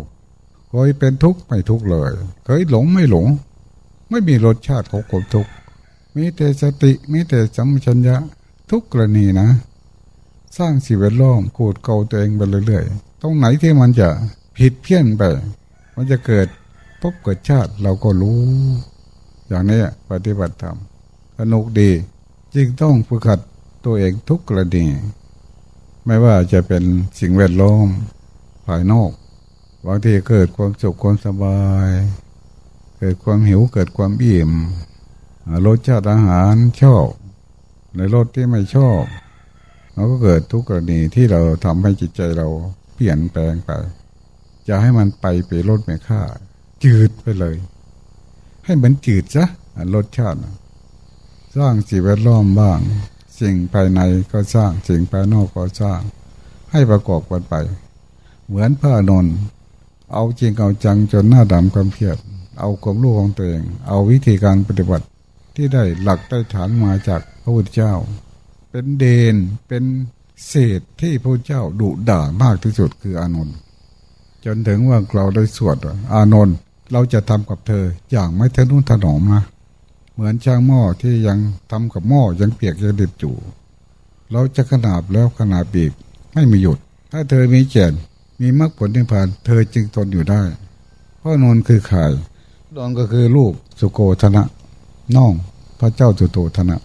[0.69, 2.11] เคยเป็นทุกข์ไม่ทุกข์เลย
[2.45, 3.25] เคยหลงไม่หลง
[4.09, 5.51] ไม่มีรสชาติของความทุกข์
[6.15, 8.15] มีแต่สติมีแต่สัมชัญญะ
[8.71, 9.49] ทุกกรณีนะ
[10.57, 14.09] สร้างสิ่งแวดล้อมขูดเก่าตัวเองไปเรื่อยๆตรงไหนที่มันจะ
[14.57, 15.21] ผิดเพี้ยนไป
[15.95, 16.47] มันจะเกิด
[17.01, 18.39] พบเกิดชาติเราก็รู้
[19.47, 20.77] อย่างนี้ปฏิบัติธรรม
[21.41, 21.91] สนุกดี
[22.55, 23.39] จึงต้องฝึกหัด
[23.85, 24.85] ตัวเองทุกกรณี
[26.05, 26.83] ไม่ว่าจะเป็น
[27.19, 27.87] สิ่งแวดล้อม
[28.65, 29.11] ภายนอก
[29.85, 31.87] บางทีเกิดความสุขความสบาย
[32.99, 34.51] เกิดความหิวเกิดความอิ่ม
[35.65, 37.07] รสชาติอาหารชอบ
[37.95, 39.01] ในรสที่ไม่ชอบ
[39.93, 42.47] เราก็เกิดทุกกรณีที่เราทำให้จิตใจเรา
[42.93, 43.71] เปลี่ยนแปลงไป
[44.67, 46.21] จะให้มันไปไปรสไม่ค่า
[46.83, 47.55] จืดไปเลย
[48.65, 49.45] ให้มันจืดซะ
[49.95, 50.39] รสชาติ
[51.55, 52.79] สร้างสิ่งแวดล้อมบ้าง
[53.39, 53.99] สิ่งภายใน
[54.31, 55.99] ก็สร้างสิ่งภายนอกก็สร้าง
[56.71, 57.55] ให้ประกอบกันไป
[58.47, 59.35] เหมือนพระนนท์
[60.13, 62.17] เอาจริงเอาจังจนหน้าดำความเพียร
[62.59, 65.05] เอาความรู้ของตัวเอง เอาวิธีการปฏิบัติ
[65.55, 67.93] ที่ได้หลักได้ฐานมาจากพระพุทธเจ้า
[68.69, 69.35] เป็นเดน
[69.67, 69.83] เป็น
[70.47, 73.55] เศษที่พระเจ้าดุด่ามากที่สุดคืออานนท์
[74.45, 75.77] จนถึงว่าเราได้สวด
[76.13, 76.55] อานนท์
[76.91, 79.43] เราจะทำกับเธออย่างไม่ทะนุถนอมนะ
[80.19, 81.39] เหมือนช่างหม้อที่ยัง
[81.71, 83.35] ทำกับหม้อยังเปียกยังดิบอยู่
[84.31, 85.91] เราจะขนาบแล้วขนาบอีก
[86.33, 86.77] ไม่มีหยุด
[87.11, 87.93] ถ้าเธอมีเจน
[88.41, 90.41] มีมรรคผลนิพพาน เธอจึงทนอยู่ได้
[91.21, 92.03] พราะนนคือข่
[92.75, 94.43] ดองก็คือลูกสุโกธนะ
[95.15, 95.33] น้อง
[95.79, 96.77] พระเจ้าสุโตธนะ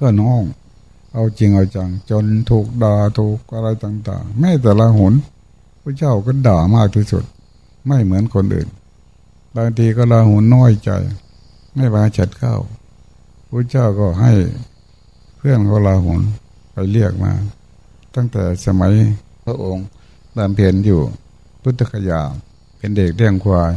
[0.00, 0.42] ก็น้อง
[1.12, 5.12] เอาจริงเอาจัง จนถูกด่าถูกอะไรต่าง ๆ แม่แต่ละหน
[5.82, 7.24] พระเจ้าก็ด่ามากที่สุด
[7.86, 8.68] ไม่เหมือนคนอื่น
[9.56, 10.90] บางทีก็ลาหุนน้อยใจ
[11.74, 12.56] ไม่มาจัดเข้า
[13.48, 14.32] พระเจ้าก็ให้
[15.36, 16.22] เพื่อนเขาลาหุน
[16.72, 17.32] ไปเรียกมา
[18.14, 18.92] ตั้งแต่สมัย
[19.44, 19.86] พระองค์
[20.36, 21.00] บำเพ็ญอยู่
[21.62, 22.20] พุทธคยา
[22.76, 23.72] เป็นเด็กเลี้ยงควาย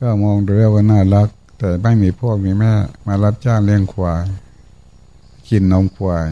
[0.00, 1.28] ก็มองดูว่าน่ารัก
[1.58, 2.72] แต่ไม่มีพ่อมีแม่
[3.06, 4.24] มารับจ้างเลี้ยงควาย
[5.48, 6.26] กินนมควาย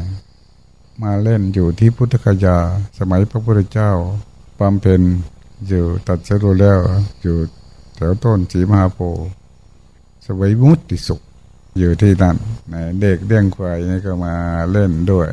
[1.02, 2.56] มาเล่นอยู่ที่พุทธคยา
[2.98, 3.90] สมัยพระพุทธเจ้า
[4.58, 5.02] บำเพ็ญ
[5.68, 6.80] อยู่ตัดสรุแล้ว
[7.22, 7.36] อยู่
[7.94, 9.43] แถวต้นสีมหาโพธิ์
[10.24, 11.20] สวยมุติสุข
[11.78, 12.36] อยู่ที่นั่น
[13.00, 14.34] เด็กเลี้ยงควายนี่ก็มา
[14.70, 15.28] เล่นด้วย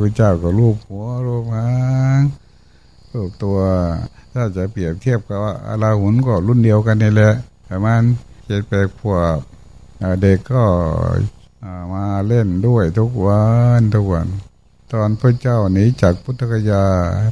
[0.00, 1.68] พระเจ้าก็รูปหัวรูปหา
[2.20, 2.22] ง
[3.12, 3.58] ลูกตัว
[4.32, 7.32] ถ้าจะเปรียบเทียบกับว่าอาลาหุนก็รุ่นเดียวกันนี่แหละ
[7.68, 8.02] ประมาณ
[8.46, 9.38] เจ็ดแปดขวบ
[10.22, 10.64] เด็กก็
[11.94, 13.44] มาเล่นด้วยทุกวั
[13.78, 14.26] นทุกวัน
[14.92, 16.84] ตอนพระเจ้าหนีจากพุทธกยา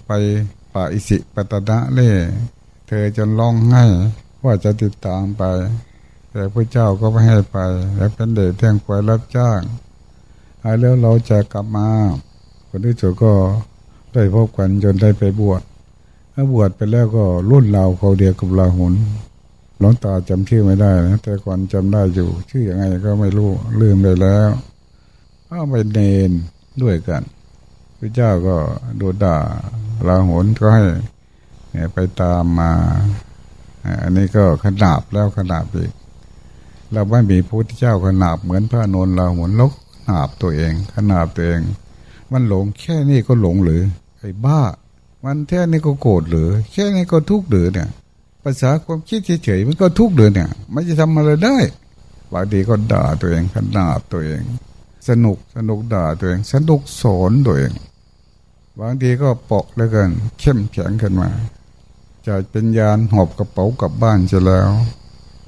[0.07, 0.11] ไป
[0.73, 2.11] ป่าอิสิปตนะเล่
[2.87, 3.85] เธอจนร้องไห้
[4.45, 5.43] ว่าจะติดตามไป
[6.37, 7.59] แต่พระเจ้าก็ไม่ให้ไป
[7.97, 9.61] แล้วเป็นเด็กเที่ยงควายรับจ้าง
[10.81, 11.89] แล้วเราจะกลับมา
[12.69, 13.33] คนที่สุดก็
[14.13, 15.63] ได้พบกันจนได้ไปบวช
[16.35, 18.95] ถ้าบวชไปแล้วก็รุ่นเราเขาเดียวกับลาหุน
[19.79, 24.49] หลวงตาจำชื่อไม่ได้นะแต่ก่อนจำได้อยู่ ชื่ออยังไงก็ไม่รู้ลืมไปแล้ว
[25.49, 26.31] ก็ไปเนน
[26.83, 27.23] ด้วยกัน
[27.99, 28.57] พระเจ้าก็
[29.01, 29.39] ดูด่า
[30.09, 30.85] ลาหุนก็ให้
[31.95, 32.73] ไปตามมา
[34.03, 35.93] อันนี้ก็ขนาบแล้วขนาบอีก
[36.95, 41.61] เราไม่มีพระพุทธเจ้าขนาบเหมือนพระนนท์เราเหุนลกขนาบตัวเองขนาบตัวเอง
[42.33, 43.83] มันหลงแค่นี้ก็หลงหรือ
[44.21, 44.61] ไอ้บ้า
[45.25, 47.89] มันแค่นี้ก็โกรธหรือแค่นี้ก็ทุกข์หรือเนี่ย
[48.43, 51.57] ภาษาความคิดเฉยๆมันก็ทุกข์หรือเนี่ยไม่จะทำอะไรได้
[52.33, 54.43] บางทีก็ด่าตัวเองขนาบตัวเอง
[55.09, 57.73] สนุกสนุกด่าตัวเองสนุกสอนตัวเอง
[58.81, 61.29] บางทีก็เปาะแล้วกันเข้มแข็งขึ้นมา
[62.27, 64.71] จะเป็นยานหอบกระเป๋ากลับบ้านจะแล้ว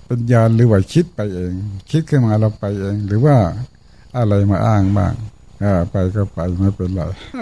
[0.06, 1.52] เป็นยานหรือว่าคิดไปเอง
[1.90, 3.36] คิดขึ้นมาเราไปเอง หรือว่า
[4.16, 5.14] อะไรมาอ้างบ้าง
[5.64, 7.00] อ่าไปก็ไปไม่เป็นไร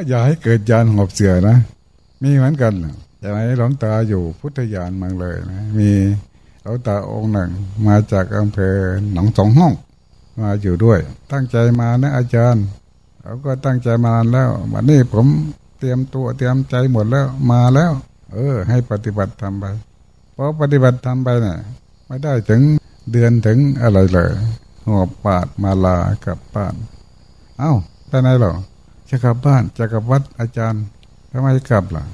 [0.08, 1.56] อย่าให้เกิดยานหอบเสือนะ
[2.22, 2.72] มีเหมือนกัน
[3.20, 5.90] อย่างไรหลวงตาอยู่พุทธยานมังเลยนะมี
[6.62, 7.50] หลวงตาองค์หนึ่ง
[7.86, 8.76] มาจากอำเภอ
[9.12, 9.72] หนองสองห้อง
[10.40, 10.98] มาอยู่ด้วย
[11.32, 12.64] ตั้งใจมานะอาจารย์
[13.22, 15.26] เขาก็ตั้งใจมานานแล้ววันนี้ผม
[15.78, 17.92] เตรียมตัวเตรียมใจหมดแล้วมาแล้ว
[18.32, 19.64] เออ ให้ปฏิบัติทำไป
[20.32, 21.58] เพราะปฏิบัติทำไปเนี่ย
[22.06, 22.62] ไม่ได้ถึง
[23.12, 24.30] เดือนถึงอะไรเลย
[24.86, 26.74] หอบปาดมาลากลับบ้าน
[27.58, 27.72] เอา้า
[28.08, 28.52] ไปไหนหรอ
[29.08, 30.84] จะกลับบ้านจะกลับวัดอาจารย์
[31.30, 32.04] ทำไมกลับล่ะ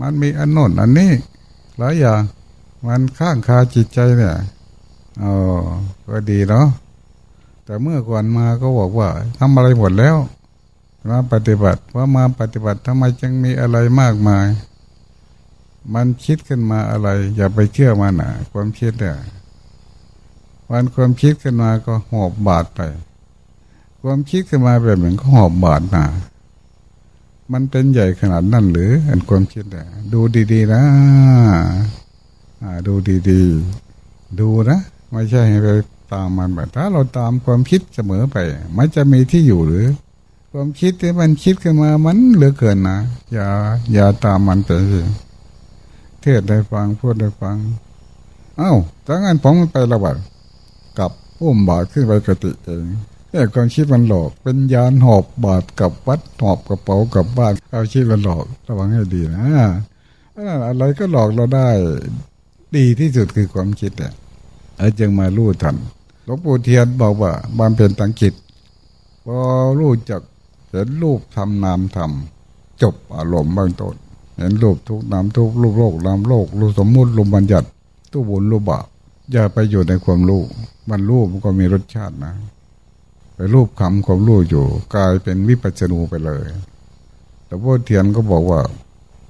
[0.00, 1.10] มันมีอันโน้นอันนี้
[1.78, 2.20] หลายอย่าง
[2.86, 4.34] มันข้างคาจิตใจเนี่ย
[5.22, 5.32] อ๋อ
[6.08, 6.66] ก็ดีเนาะ
[7.64, 10.16] แต่เมื่อก่อนมาก็บอกว่าทำอะไรหมดแล้ว
[11.10, 14.46] มาปฏิบัติว่ามาปฏิบัติทำไมจึงมีอะไรมากมาย
[15.94, 19.16] มันคิดขึ้นมาอะไร อย่าไปเชื่อมันนะความคิดเนี่ย
[20.70, 22.80] วันความคิดขึ้นมาก็หอบบาดไป
[24.02, 26.04] ความคิดขึ้นมาแบบหนึ่งก็หอบบาดมา
[27.52, 30.20] มันเป็นใหญ่ขนาดนั้นหรืออันความคิดอะดู
[30.52, 30.82] ดีๆนะ
[32.86, 32.94] ดู
[33.30, 34.80] ดีๆ ดูนะ
[35.12, 35.68] ไม่ใช่ให้ไป
[36.12, 38.36] ตามมันแบบถ้าเราตามความคิดเสมอไป
[38.76, 39.86] มันจะมีที่อยู่หรือ
[40.52, 42.98] ความคิดที่มันคิดขึ้นมามันเหลือเกินนะ
[43.32, 43.48] อย่า
[43.92, 45.00] อย่าตามมันไปสิ
[46.22, 47.56] เทศได้ฟังพูดได้ฟัง
[48.58, 48.72] เอา้า
[49.06, 50.16] ถ้างั้นผมไประบาด
[50.98, 52.84] กับอุ้มบาดขึ้นไปกติเอง
[53.30, 59.46] แต่ความคิดมันหลอก เป็นยานหอบบาดกับวัดหอบกระเป๋ากับบ้านเอาคิดมันหลอกระวังให้ดีนะ
[60.66, 61.68] อะไรก็หลอกเราได้
[62.76, 64.14] ดีที่สุดคือความคิดเนี่ย
[64.78, 65.76] ไอ้จึงมาลู่ทัน
[66.24, 68.34] หลวงปู่เทียนบอกว่าบำเพ็ญตังจิต
[69.26, 69.38] พอ
[69.78, 70.22] รู้จัก
[70.70, 73.96] เห็นรูปทำนามทำจบอารมณ์บางต้น
[74.36, 77.68] เห็นรูปทุกนามทุกรูปโลกนามโลกรูปสมมุติรูปบัญญัติ
[78.12, 78.86] ตู้บุญรูปบาป
[79.32, 80.42] อย่าไปอยู่ในความรู้
[80.90, 82.32] มันรู้มันก็มีรสชาตินะ
[83.34, 86.44] ไปรูปคำความรู้อยู่กลายเป็นวิปัจจนูไปเลย
[87.46, 88.60] แต่พ่อเทียนก็บอกว่า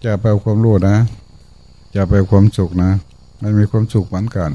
[0.02, 0.96] จจะไปความรู้นะ
[1.94, 2.90] จะไปความสุขนะ
[3.42, 4.50] มันมีความสุขเหมือนกัน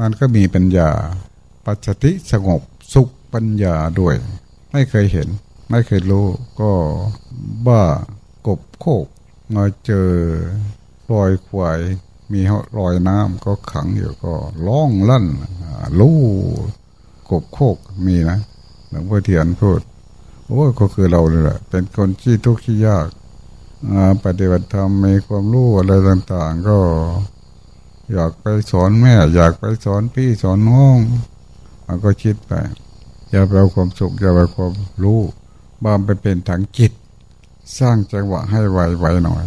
[0.00, 0.90] มันก็มีปัญญา
[1.64, 2.60] ปัจจิสงบ
[2.94, 4.14] สุขปัญญาด้วย
[4.72, 5.28] ไม่เคยเห็น
[5.70, 6.26] ไม่เคยรู้
[6.60, 6.70] ก็
[7.66, 7.82] บ้า
[8.46, 9.06] กบโคก
[9.54, 10.10] มาเจอ
[11.10, 11.80] รอยควาย
[12.32, 12.40] มี
[12.78, 14.34] รอยน้ำก็ขังอยู่ก็
[14.66, 15.26] ร้องลั่น
[16.00, 16.20] ลู่
[17.30, 18.38] กบโคกมีนะ
[18.90, 19.80] หลวงพ่อเทียนพูด
[20.46, 23.08] โอ้ก็คือเราเลยแหละเป็นคนที่ทุกข์ที่ยาก
[24.24, 26.78] ปฏิบัติธรรมมีความรู้อะไรต่าง ๆ ก็
[28.12, 30.98] อยากไปสอนแม่ อยากไปสอนพี่สอนน้อง
[31.86, 32.52] มันก็คิดไป
[33.30, 35.20] อย่าไปเอาความสุขอย่าไปความรู้
[35.84, 36.92] บ้ามไปเป็นทางจิต
[37.78, 39.44] สร้างจังหวะให้ไวๆหน่อย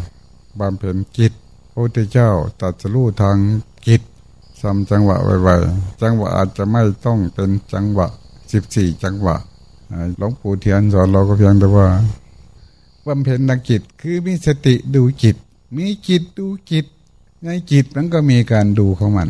[0.59, 1.33] บามเป็นจิต
[1.71, 2.29] พระพุทธเจ้า
[2.61, 3.37] ตัดสู้ทาง
[3.87, 4.01] จิต
[4.61, 8.07] ซ้ำจังหวะไวๆจังหวะอาจจะไม่ต้องเป็นจังหวะ
[8.51, 9.35] สิบสี่จังหวะ
[10.17, 11.87] หลวงปู่เทียนสอนเราก็เพียงแต่ว่า
[13.05, 15.35] บำเพ็ญทางจิตคือมีสติดูจิต
[15.77, 16.85] มีจิตดูจิต
[17.43, 19.29] ในจิตมันก็มีการดูของมัน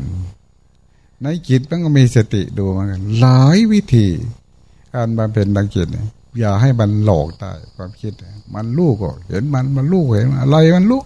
[1.24, 2.88] ในจิตมันก็มีสติดูมัน
[3.20, 4.08] หลายวิธี
[4.94, 5.88] การบำเพ็ญทางจิต
[6.40, 8.14] อย่าให้มันหลอกได้ความคิด
[8.54, 11.04] มันลูกก็เห็นมันมันลูกเห็นอะไรมันลูก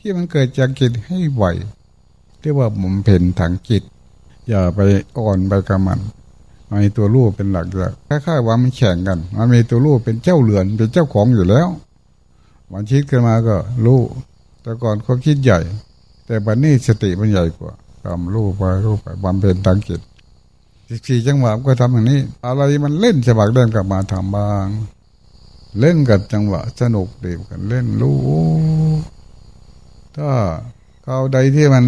[0.00, 1.44] ที่มันเกิดจากจิตให้ไหว
[2.40, 3.82] เรียกว่าบำเพ็ญทางจิต
[4.48, 4.80] อย่าไป
[5.18, 6.00] อ่อนไปกับมัน
[6.82, 11.68] มีตัวลูกเป็นหลักเลยคล้ายๆว่ามันแข่งกันมันมีตัวลูกเป็นเจ้าเรือนเป็นเจ้าของอยู่แล้ว
[12.72, 14.00] มันคิดขึ้นมาก็รู้
[14.62, 15.60] แต่ก่อนความคิดใหญ่
[16.26, 17.72] แต่บัดนนี้สติมันใหญ่กว่า
[18.04, 20.00] ทำรู้ไปรู้ไปบำเพ็ญทางจิต
[20.90, 24.66] สิบสี่จังหวะก็ทำอย่างนี้ อะไรมันเล่นสบักเล่นกลับมาทำบาง
[25.80, 28.18] เล่นกับจังหวะสนุกเดีกันเล่นรู้
[30.16, 30.30] ถ้า
[31.04, 31.84] เขาใดที่มัน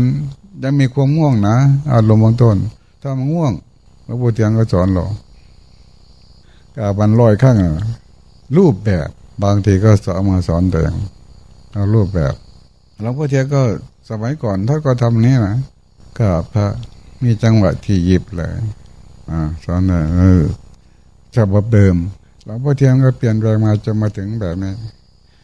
[0.63, 1.57] ยังมีความง่วงนะ
[1.93, 2.57] อารมณ์บางต้น
[3.03, 3.53] ถ้ามันง่วง
[4.07, 5.07] พระพุทธเจ้าก็สอนเรา
[6.77, 7.57] กาบันลอยข้าง
[8.57, 9.09] รูปแบบ
[9.45, 10.93] บางทีก็สอนมาสอนแต่ง
[11.73, 12.35] เอารูปแบบ
[13.01, 13.63] หลวงพ่อเทียก็
[14.11, 15.57] สมัยก่อนท่านก็ทำนี้นะ
[16.19, 16.67] ก็พระ
[17.23, 18.51] มีจังหวะที่หยิบเลย
[19.31, 20.43] อ่าสอนเลยเออ
[21.35, 21.97] ฉบับเดิม
[22.45, 24.73] หลวงพ่อเทียนก็เปลี่ยนแปลงมาจนมาถึงแบบนี้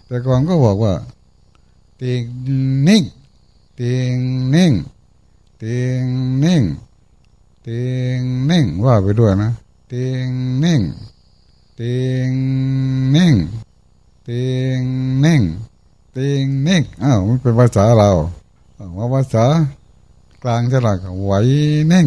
[0.06, 0.94] แต่ก่อนก็บอกว่า
[1.96, 2.22] เตียง
[2.88, 3.02] นิ่ง
[3.76, 4.16] เตียง
[4.54, 4.72] นิ่ง
[5.58, 6.04] เตียง
[6.44, 6.62] นิ่ง
[7.62, 8.20] เตียง
[8.50, 9.50] นิ่งว่าไปด้วยนะ
[9.88, 10.28] เตียง
[10.64, 10.82] นิ่ง
[11.76, 12.30] เตียง
[13.16, 13.34] นิ่ง
[14.28, 14.82] เตียง
[15.20, 15.42] เน่ง
[16.12, 18.10] เตียงเน่งอ้าวมันเป็นภาษาเรา
[18.96, 19.46] ว่าภาษา
[20.42, 21.32] กลางจะหลักไหว
[21.88, 22.06] เน่ง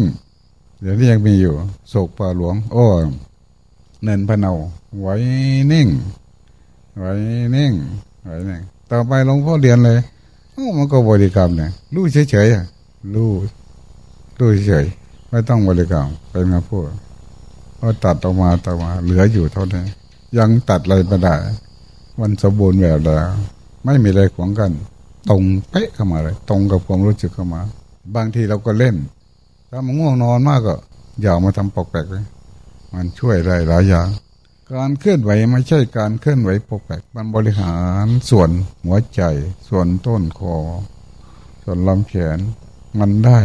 [0.82, 1.54] เดี๋ยวนี้ยังมีอยู่
[1.88, 2.84] โศกป่าหลวง โอ้
[4.02, 4.52] เนินพะเนา
[5.00, 5.06] ไหว
[5.68, 5.88] เน่ง
[6.96, 7.04] ไหว
[7.52, 7.72] เน่ง
[8.22, 9.98] ไหวเน่งต่อไปหลวงพ่อเรียนเลย
[10.52, 13.30] โอ้มันก็บริกรรมเนี่ยรู้เฉยๆรู้
[14.38, 14.86] รู้เฉย
[15.30, 16.88] ไม่ต้องบริกรรมเป็นมาพูด
[17.80, 19.82] ก็ตัดออกมาต่อมา เหลืออยู่เท่านี้
[20.38, 21.34] ยังตัดอะไรไม่ได้
[22.20, 23.28] มันสมบูรณ์แบบแล้ว
[23.84, 24.72] ไม่มีอะไรขวางกัน
[25.30, 27.60] ตรงเป๊ะเข้ามาเลย ตรงกับความรู้สึกเข้ามา
[28.14, 28.96] บางทีเราก็เล่น
[29.70, 30.76] ถ้ามันง่วงนอนมากก็
[31.22, 32.24] อย่ามาทำปกแปกเลย
[32.92, 34.08] มันช่วยได้หลายอย่าง
[34.72, 38.50] การเคลื่อนไหวไม่ใช่การเคลื่อนไหวปกแปกมันบริหารส่วน
[38.84, 39.22] หัวใจ
[39.68, 40.56] ส่วนต้นคอ
[41.62, 42.38] ส่วนลำแขน
[42.98, 43.38] มันได้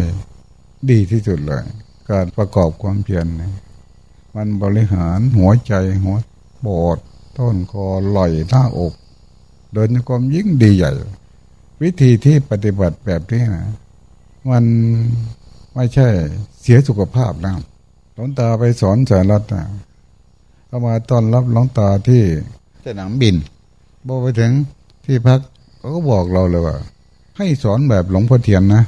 [0.89, 1.65] ดีที่สุดเลย
[2.11, 3.25] การประกอบความเพียร
[4.35, 6.17] มันบริหารหัวใจหัว
[6.65, 6.97] ปอด
[7.39, 8.93] ต้นคอไหล่หน้าอก
[9.73, 10.91] เดินความยิ่งดีใหญ่
[11.81, 13.65] วิธีที่ปฏิบัติแบบนี้นะ
[14.49, 14.63] มัน
[15.75, 16.07] ไม่ใช่
[16.61, 17.53] เสียสุขภาพนะ
[18.13, 19.63] หลวงตาไปสอนสายรัดนะ
[20.67, 22.23] เข้ามาตอนรับหลวงตาที่
[22.85, 23.35] สนามบิน
[24.07, 24.51] บอกไปถึง
[25.05, 25.39] ที่พัก
[25.77, 26.77] เขาก็บอกเราเลยว่า
[27.37, 28.83] ให้สอนแบบหลวงพ่อเทียนนะ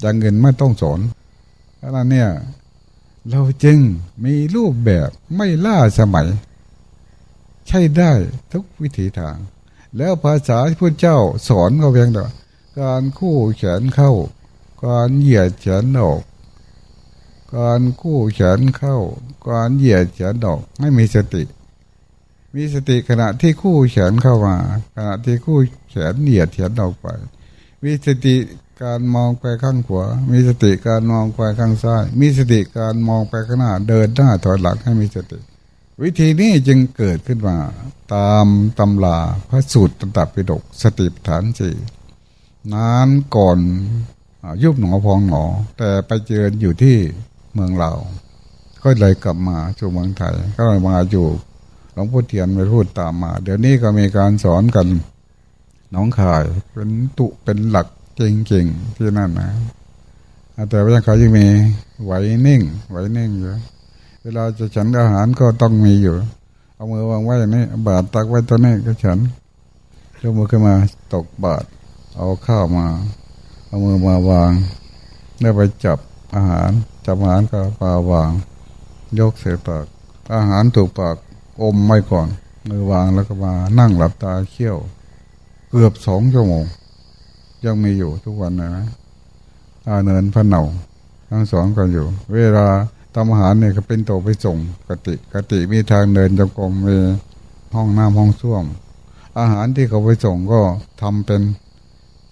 [0.00, 1.00] อย่างเงินไม่ต้องสอน
[1.78, 2.30] เพราะนั้นเนี่ย
[3.30, 3.78] เราจึง
[4.24, 6.28] มีรูปแบบไม่ล่าสมัย
[7.68, 8.12] ใช่ได้
[8.52, 9.36] ทุกวิถีทาง
[9.96, 11.18] แล้วภาษาที่พระเจ้า
[11.48, 12.24] สอนก็เพียงแต่
[12.80, 14.12] การคู่แขนเข้า
[14.86, 16.22] การเหยียดแขนออก
[17.56, 18.98] การคู่แขนเข้า
[19.48, 21.44] การเหยียดแขนออกไม่มีสติ
[22.54, 24.56] มีสติขณะที่คู่แขนเข้ามา
[24.96, 25.58] ขณะที่คู่
[25.90, 27.06] แขนเหยียดแขนออกไป
[27.84, 28.36] มีสติ
[28.82, 35.38] การมองไปข้างขวา มีสติการมองไปข้างซ้าย มีสติการมองไปข้างหน้า เดินหน้าถอยหลังให้มีสติ
[36.02, 37.56] วิธีนี้จึงเกิดขึ้นมา
[38.14, 38.46] ตาม
[38.78, 39.18] ตำลา
[39.48, 41.74] พระสูตรตับปิดกสติปัฏฐานสี่
[42.74, 43.58] นานก่อน
[44.62, 45.42] ยุบหนอพองหนอ
[45.78, 46.96] แต่ไปเจออยู่ที่
[47.54, 47.92] เมืองเรา
[48.82, 51.26] ก็เลยกลับมาสู่เมืองไทย ก็เลยมาอยู่
[51.94, 54.86] หลวงพ่อเทียนไปพูดตามมา เดี๋ยวนี้ก็มีการสอนกัน
[55.94, 57.86] น้องขายเป็นตุเป็นหลัก
[58.18, 58.20] จ
[58.52, 59.50] ริงๆที่นั่นนะ
[60.70, 61.46] แต่ว่าเขายังมี
[62.04, 62.12] ไหว
[62.46, 63.50] นิ่ง ไหวนิ่งอยู่
[64.22, 66.16] เวลาจะฉันอาหารก็ต้องมีอยู่
[66.74, 69.18] เอามือวางไว้นี้บาดตักไว้ตัวนี้ก็ฉัน
[70.22, 70.74] ยกมือขึ้นมา
[71.14, 71.66] ตกบาตร
[72.16, 72.86] เอาข้าวมา
[73.72, 74.52] เอามือมาวาง
[75.40, 75.98] แล้วไปจับ
[76.34, 76.70] อาหาร
[77.06, 78.30] จับอาหารก็ปาวาง
[79.18, 79.84] ยกเสปาก
[80.34, 81.16] อาหารถูกปาก
[81.62, 82.28] อมไม่ก่อน
[82.68, 84.76] มือวางแล้วก็มานั่งหลับตาเคี่ยว
[85.70, 86.64] เกือบสองชั่วโมง
[87.64, 88.70] ยังมีอยู่ทุกวันนะ
[89.86, 90.62] อาเนินพระเนา
[91.30, 92.66] ทั้งสองกันอยู่ เวลา
[93.14, 94.56] ทำอาหารเนี่ยก็เป็นโตไปส่ง
[94.88, 96.96] กติกติมีทางเดินจงกรมมี
[97.74, 98.64] ห้องน้ำห้องส้วม
[99.38, 100.60] อาหารที่เขาไปส่งก็
[101.02, 101.42] ทำเป็น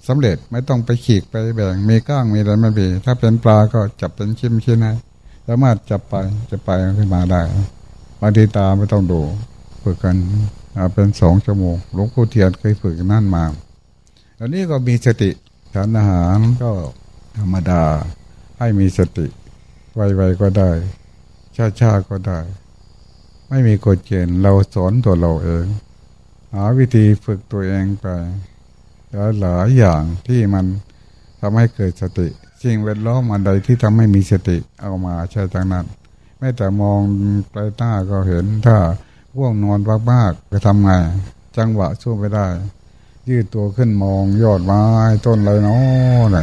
[0.09, 4.95] สำเร็จไม่ต้องไปขีกไปแบ่งมีก้างมีอะไรไม่มีถ้าเป็นปลาก็จับเป็นชิ้นชิ้นนะ
[5.47, 6.15] สามารถจับไป
[6.51, 7.43] จะไปขึ้นมาได้
[8.21, 9.21] บางทีตาไม่ต้องดู
[9.83, 10.17] ฝึกกัน
[10.95, 13.45] เป็นสองชั่วโมงหลวงปู่เทียนเคยฝึกนั่นมา
[14.39, 15.31] อันนี้ก็มีสติ
[15.75, 16.71] ทานอาหารก็
[17.39, 17.83] ธรรมดา
[18.59, 19.27] ให้มีสติ
[19.95, 20.71] ไวๆก็ได้
[21.81, 22.39] ช้าๆก็ได้
[23.49, 25.67] ไม่มีกฎเกณฑ์เราสอนตัวเราเอง
[26.55, 28.07] หาวิธีฝึกตัวเองไป
[29.41, 30.65] หลายอย่างที่มัน
[31.41, 32.29] ทำให้เกิดสติ
[32.63, 35.87] สิ่งแวดล้อมอันใดที่ทำให้มีสติเอามาใช้จังนั้น
[36.39, 37.01] แม้แต่มอง
[37.51, 38.77] ไปหน้าก็เห็นถ้า
[39.37, 40.91] ว่วงนอนมากๆจะทำไง
[41.57, 42.47] จังหวะช่วยไม่ได้
[43.29, 44.85] ยืดตัวขึ้นมองยอดไม้
[45.27, 46.39] ต้นอะไรเนาะน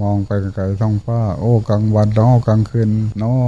[0.00, 3.46] มองไปไกลท้องฟ้า โอ้กลางวันเนาะกลางคืนเนาะ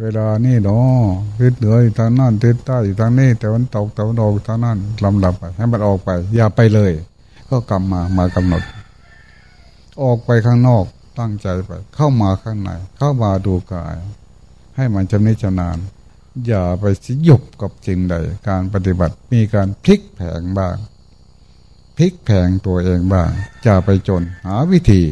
[0.00, 1.02] เวลานี่เนาะ
[1.38, 6.92] ทิศเหนืออยู่ทางนั้นทิศใต้อยู่ทางนี้ แต่วันตกแต่วันออกทางนั้นลำดับไป ให้มันออกไป อย่าไปเลย
[7.50, 8.62] ก็กลับมามากำหนด
[10.02, 10.84] ออกไปข้างนอก
[11.18, 13.94] ตั้งใจไป เข้ามาข้างใน เข้ามาดูกาย
[14.76, 15.78] ให้มันจำนิจนาน
[16.46, 18.14] อย่าไปสยบกับจริงใด
[18.48, 20.76] การปฏิบัติมีการพลิกแผงบ้าง
[21.96, 23.28] พลิกแผงตัวเองบ้าง
[23.66, 25.02] จะไปจนหาวิธี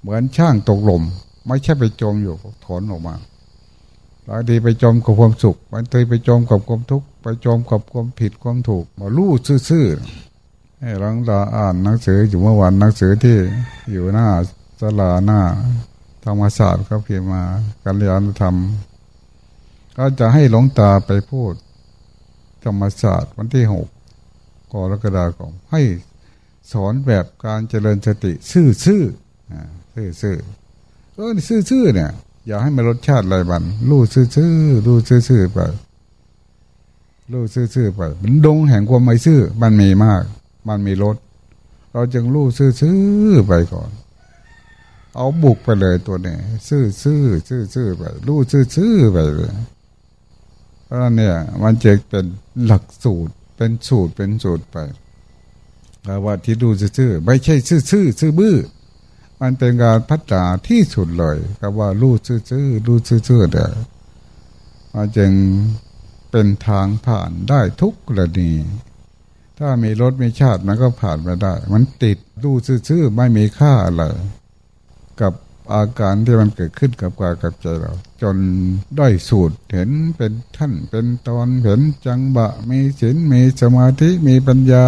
[0.00, 1.02] เหมือนช่างตกหลม
[1.46, 3.14] ไม่ใช่ไปจมอยู่ถอนออกมา
[4.28, 9.32] บางทีไปจมกับความสุขบางทีไปจมกับความทุกข์ไปจมกับความผิดความถูกมาลู่
[9.68, 13.38] ซื่อๆให้หลังตาอ่านหนังสืออยู่เมื่อวันหนังสือที่
[13.92, 14.26] อยู่หน้า
[14.80, 15.40] สลาหน้า
[16.24, 17.42] ธรรมศาสตร์ก็เพียมา
[17.84, 18.56] กัลยาณธรรม
[19.96, 21.54] ก็จะให้หลงตาไปพูด
[22.64, 23.88] ธรรมศาสตร์วันที่หก
[24.72, 25.82] กรกฎาคมให้
[26.72, 29.02] สอนแบบการเจริญสติซื่อซื่อ
[29.94, 30.36] ซื่อซื่อ
[31.14, 32.10] เออซื่อซื่อเนี่ย
[32.48, 34.54] อย่าให้มันรสชาติอะไรบันรู้ซื่อซื่อ
[34.86, 35.58] รู้ซื่อซื่อไป
[37.32, 40.22] รู้ซื่อซื่อไปมันดงแห่งความไม่ซื่อ มันมีมาก
[40.68, 41.16] มันมีรส
[41.92, 42.96] เราจึงรู้ซื่อซื่
[43.32, 43.90] อไปก่อน
[45.16, 46.36] เอาบุกไปเลยตัวนี้
[46.68, 49.52] ซื่อซื่อซื่อซื่อไปรู้ซื่อซื่อไปเลย
[50.84, 52.24] เพราะเนี่ย มันจะเป็น
[52.64, 54.76] หลักสูตร เป็นสูตรเป็นสูตรไป
[56.04, 58.56] แต่ว่าที่ดูซื่อไม่ใช่ซื่อซื่อซื่อบื้อ
[59.40, 62.14] มันเป็นการพัฒนาที่สุดเลยกับว่ารู้
[62.50, 62.98] ซื่อๆรู้
[63.28, 63.70] ซื่อๆเด้อ
[64.94, 65.32] มันจึง
[66.30, 68.52] เป็นทางผ่านได้ทุกกรณี
[69.58, 72.56] ถ้ามีรถมีชาติมันก็ผ่านไปได้ มันติดรู้
[72.88, 74.04] ซื่อๆไม่มีค่าอะไร
[75.20, 75.32] กับ
[75.74, 78.36] อาการที่มันเกิดขึ้นกับกายกับใจเรา จน
[78.96, 84.86] ได้สูตรเห็นเป็นท่านเป็นตอนเห็นจังบะ มีศีลมีสมาธิมีปัญญา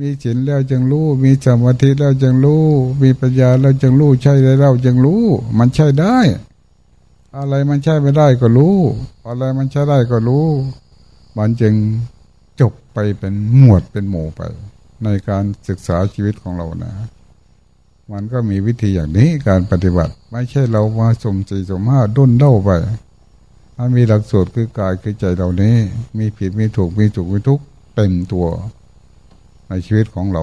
[0.00, 2.64] มีศีลแล้วจึงรู้ มีสมาธิแล้วจึงรู้
[3.02, 5.22] มีปัญญาแล้วจึงรู้ ใช่แล้วจึงรู้
[5.58, 6.18] มันใช่ได้
[7.36, 8.76] อะไรมันใช่ไม่ได้ก็รู้
[9.26, 10.46] อะไรมันใช่ได้ก็รู้
[11.38, 11.74] มันจึง
[12.60, 14.40] จบไปเป็นหมวดเป็นหมู่ไป
[15.04, 16.92] ในการศึกษาชีวิตของเรานะ
[18.12, 22.70] มันก็มีวิธีอย่างนี้การปฏิบัติ ไม่ใช่เรามาสมสี่สมห้าด้นเล่าไป
[23.78, 25.76] มันมีหลักสูตรคือกายคือใจเรานี้
[26.18, 27.60] มีผิดมีถูกมีถูกมีทุก
[27.94, 28.46] เต็มตัว
[29.68, 30.42] ในชีวิตของเรา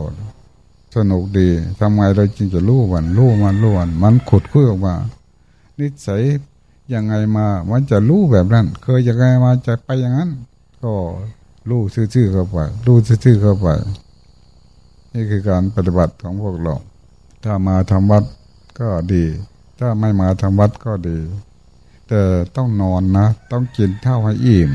[0.96, 1.50] สนุกดี
[1.80, 4.96] ทำไงเราจึงจะรู้มันรู้มันรู้มันมันขุดคุ้ยออกมา
[5.80, 6.24] นิสัย
[6.94, 10.30] ยังไงมา มันจะรู้แบบนั้น เคยยังไงมาจะไปอย่างนั้น
[10.84, 10.94] ก็
[11.70, 13.68] รู้ซื่อๆเข้าไปรู้ซื่อๆเข้าไป
[15.14, 16.76] นี่คือการปฏิบัติของพวกเรา
[17.44, 18.24] ถ้ามาทำวัด
[18.80, 19.24] ก็ดี
[19.80, 21.18] ถ้าไม่มาทำวัดก็ดี
[22.08, 22.22] แต่
[22.56, 24.72] ต้องนอนนะ ต้องกินเท่าให้อิ่ม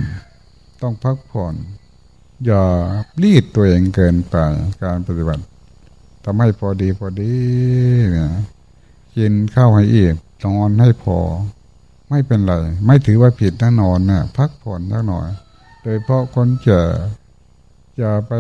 [0.83, 1.55] ต้องพักผ่อน
[2.47, 2.65] อย่า
[3.23, 4.37] รีดตัวเองเกินไป
[4.85, 5.45] การปฏิบัติ
[6.25, 7.35] ทำให้พอดีพอดี
[8.11, 8.33] เนี่ย
[9.17, 11.19] กินข้าวให้อิ่มนอนให้พอ
[12.11, 12.55] ไม่เป็นไร
[12.87, 15.29] ไม่ถือว่าผิดนะนอนเนี่ยพักผ่อนสักหน่อย
[15.83, 16.87] โดยเพราะคนเจอ
[17.99, 18.33] อย่าไป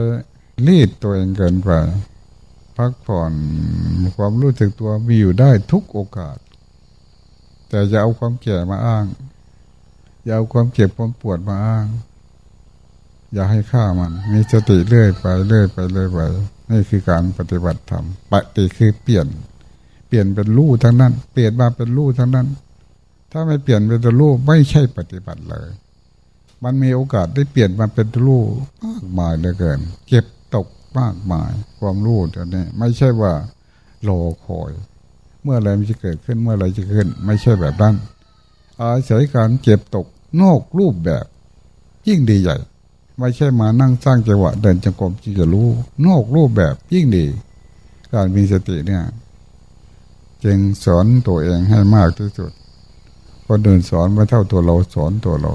[0.66, 1.70] รีดตัวเองเกินไป
[2.76, 3.32] พักผ่อน
[4.16, 6.38] ความรู้สึกตัวมีอยู่ได้ทุกโอกาส
[7.68, 9.06] แต่อย่าเอาความแก่มาอ้าง
[10.24, 11.86] อย่าเอาความเจ็บความปวดมาอ้าง
[13.34, 16.18] อย่าให้ค่ามัน มีสติเรื่อยไปเรื่อยไปเรื่อยไป
[16.70, 19.26] นี่คือการปฏิบัติธรรมปฏิคือเปลี่ยน
[20.08, 22.48] เปลี่ยนเป็นรูทั้งนั้น เปลี่ยนมาเป็นรูทั้งนั้น
[23.32, 25.68] ถ้าไม่เปลี่ยนเป็นรูไม่ใช่ปฏิบัติเลย
[26.64, 28.38] มันมีโอกาสได้เปลี่ยนมาเป็นรู
[28.84, 30.66] มากมายเหลือเกิน เก็บตก
[30.98, 33.32] มากมาย ความรู้ตัวนี้ ไม่ใช่ว่า
[34.08, 34.70] รอคอย
[35.42, 37.94] เมื่อไรมันจะเกิดขึ้นเมื่อไรจะขึ้น ไม่ใช่แบบนั้น
[38.80, 40.06] อาศัยการเจ็บตก
[40.42, 41.24] นอกรูปแบบ
[42.08, 42.56] ยิ่งดีใหญ่
[43.18, 45.68] ไม่ใช่มานั่งสร้างจังหวะเดินจงกรมที่จะรู้
[46.06, 47.26] นอกรูปแบบยิ่งดี
[48.12, 49.02] การมีสติเนี่ย
[50.44, 52.52] จึงสอนตัวเองให้มากที่สุด
[53.46, 55.52] คนอื่นสอนไม่เท่าตัวเราสอนตัวเรา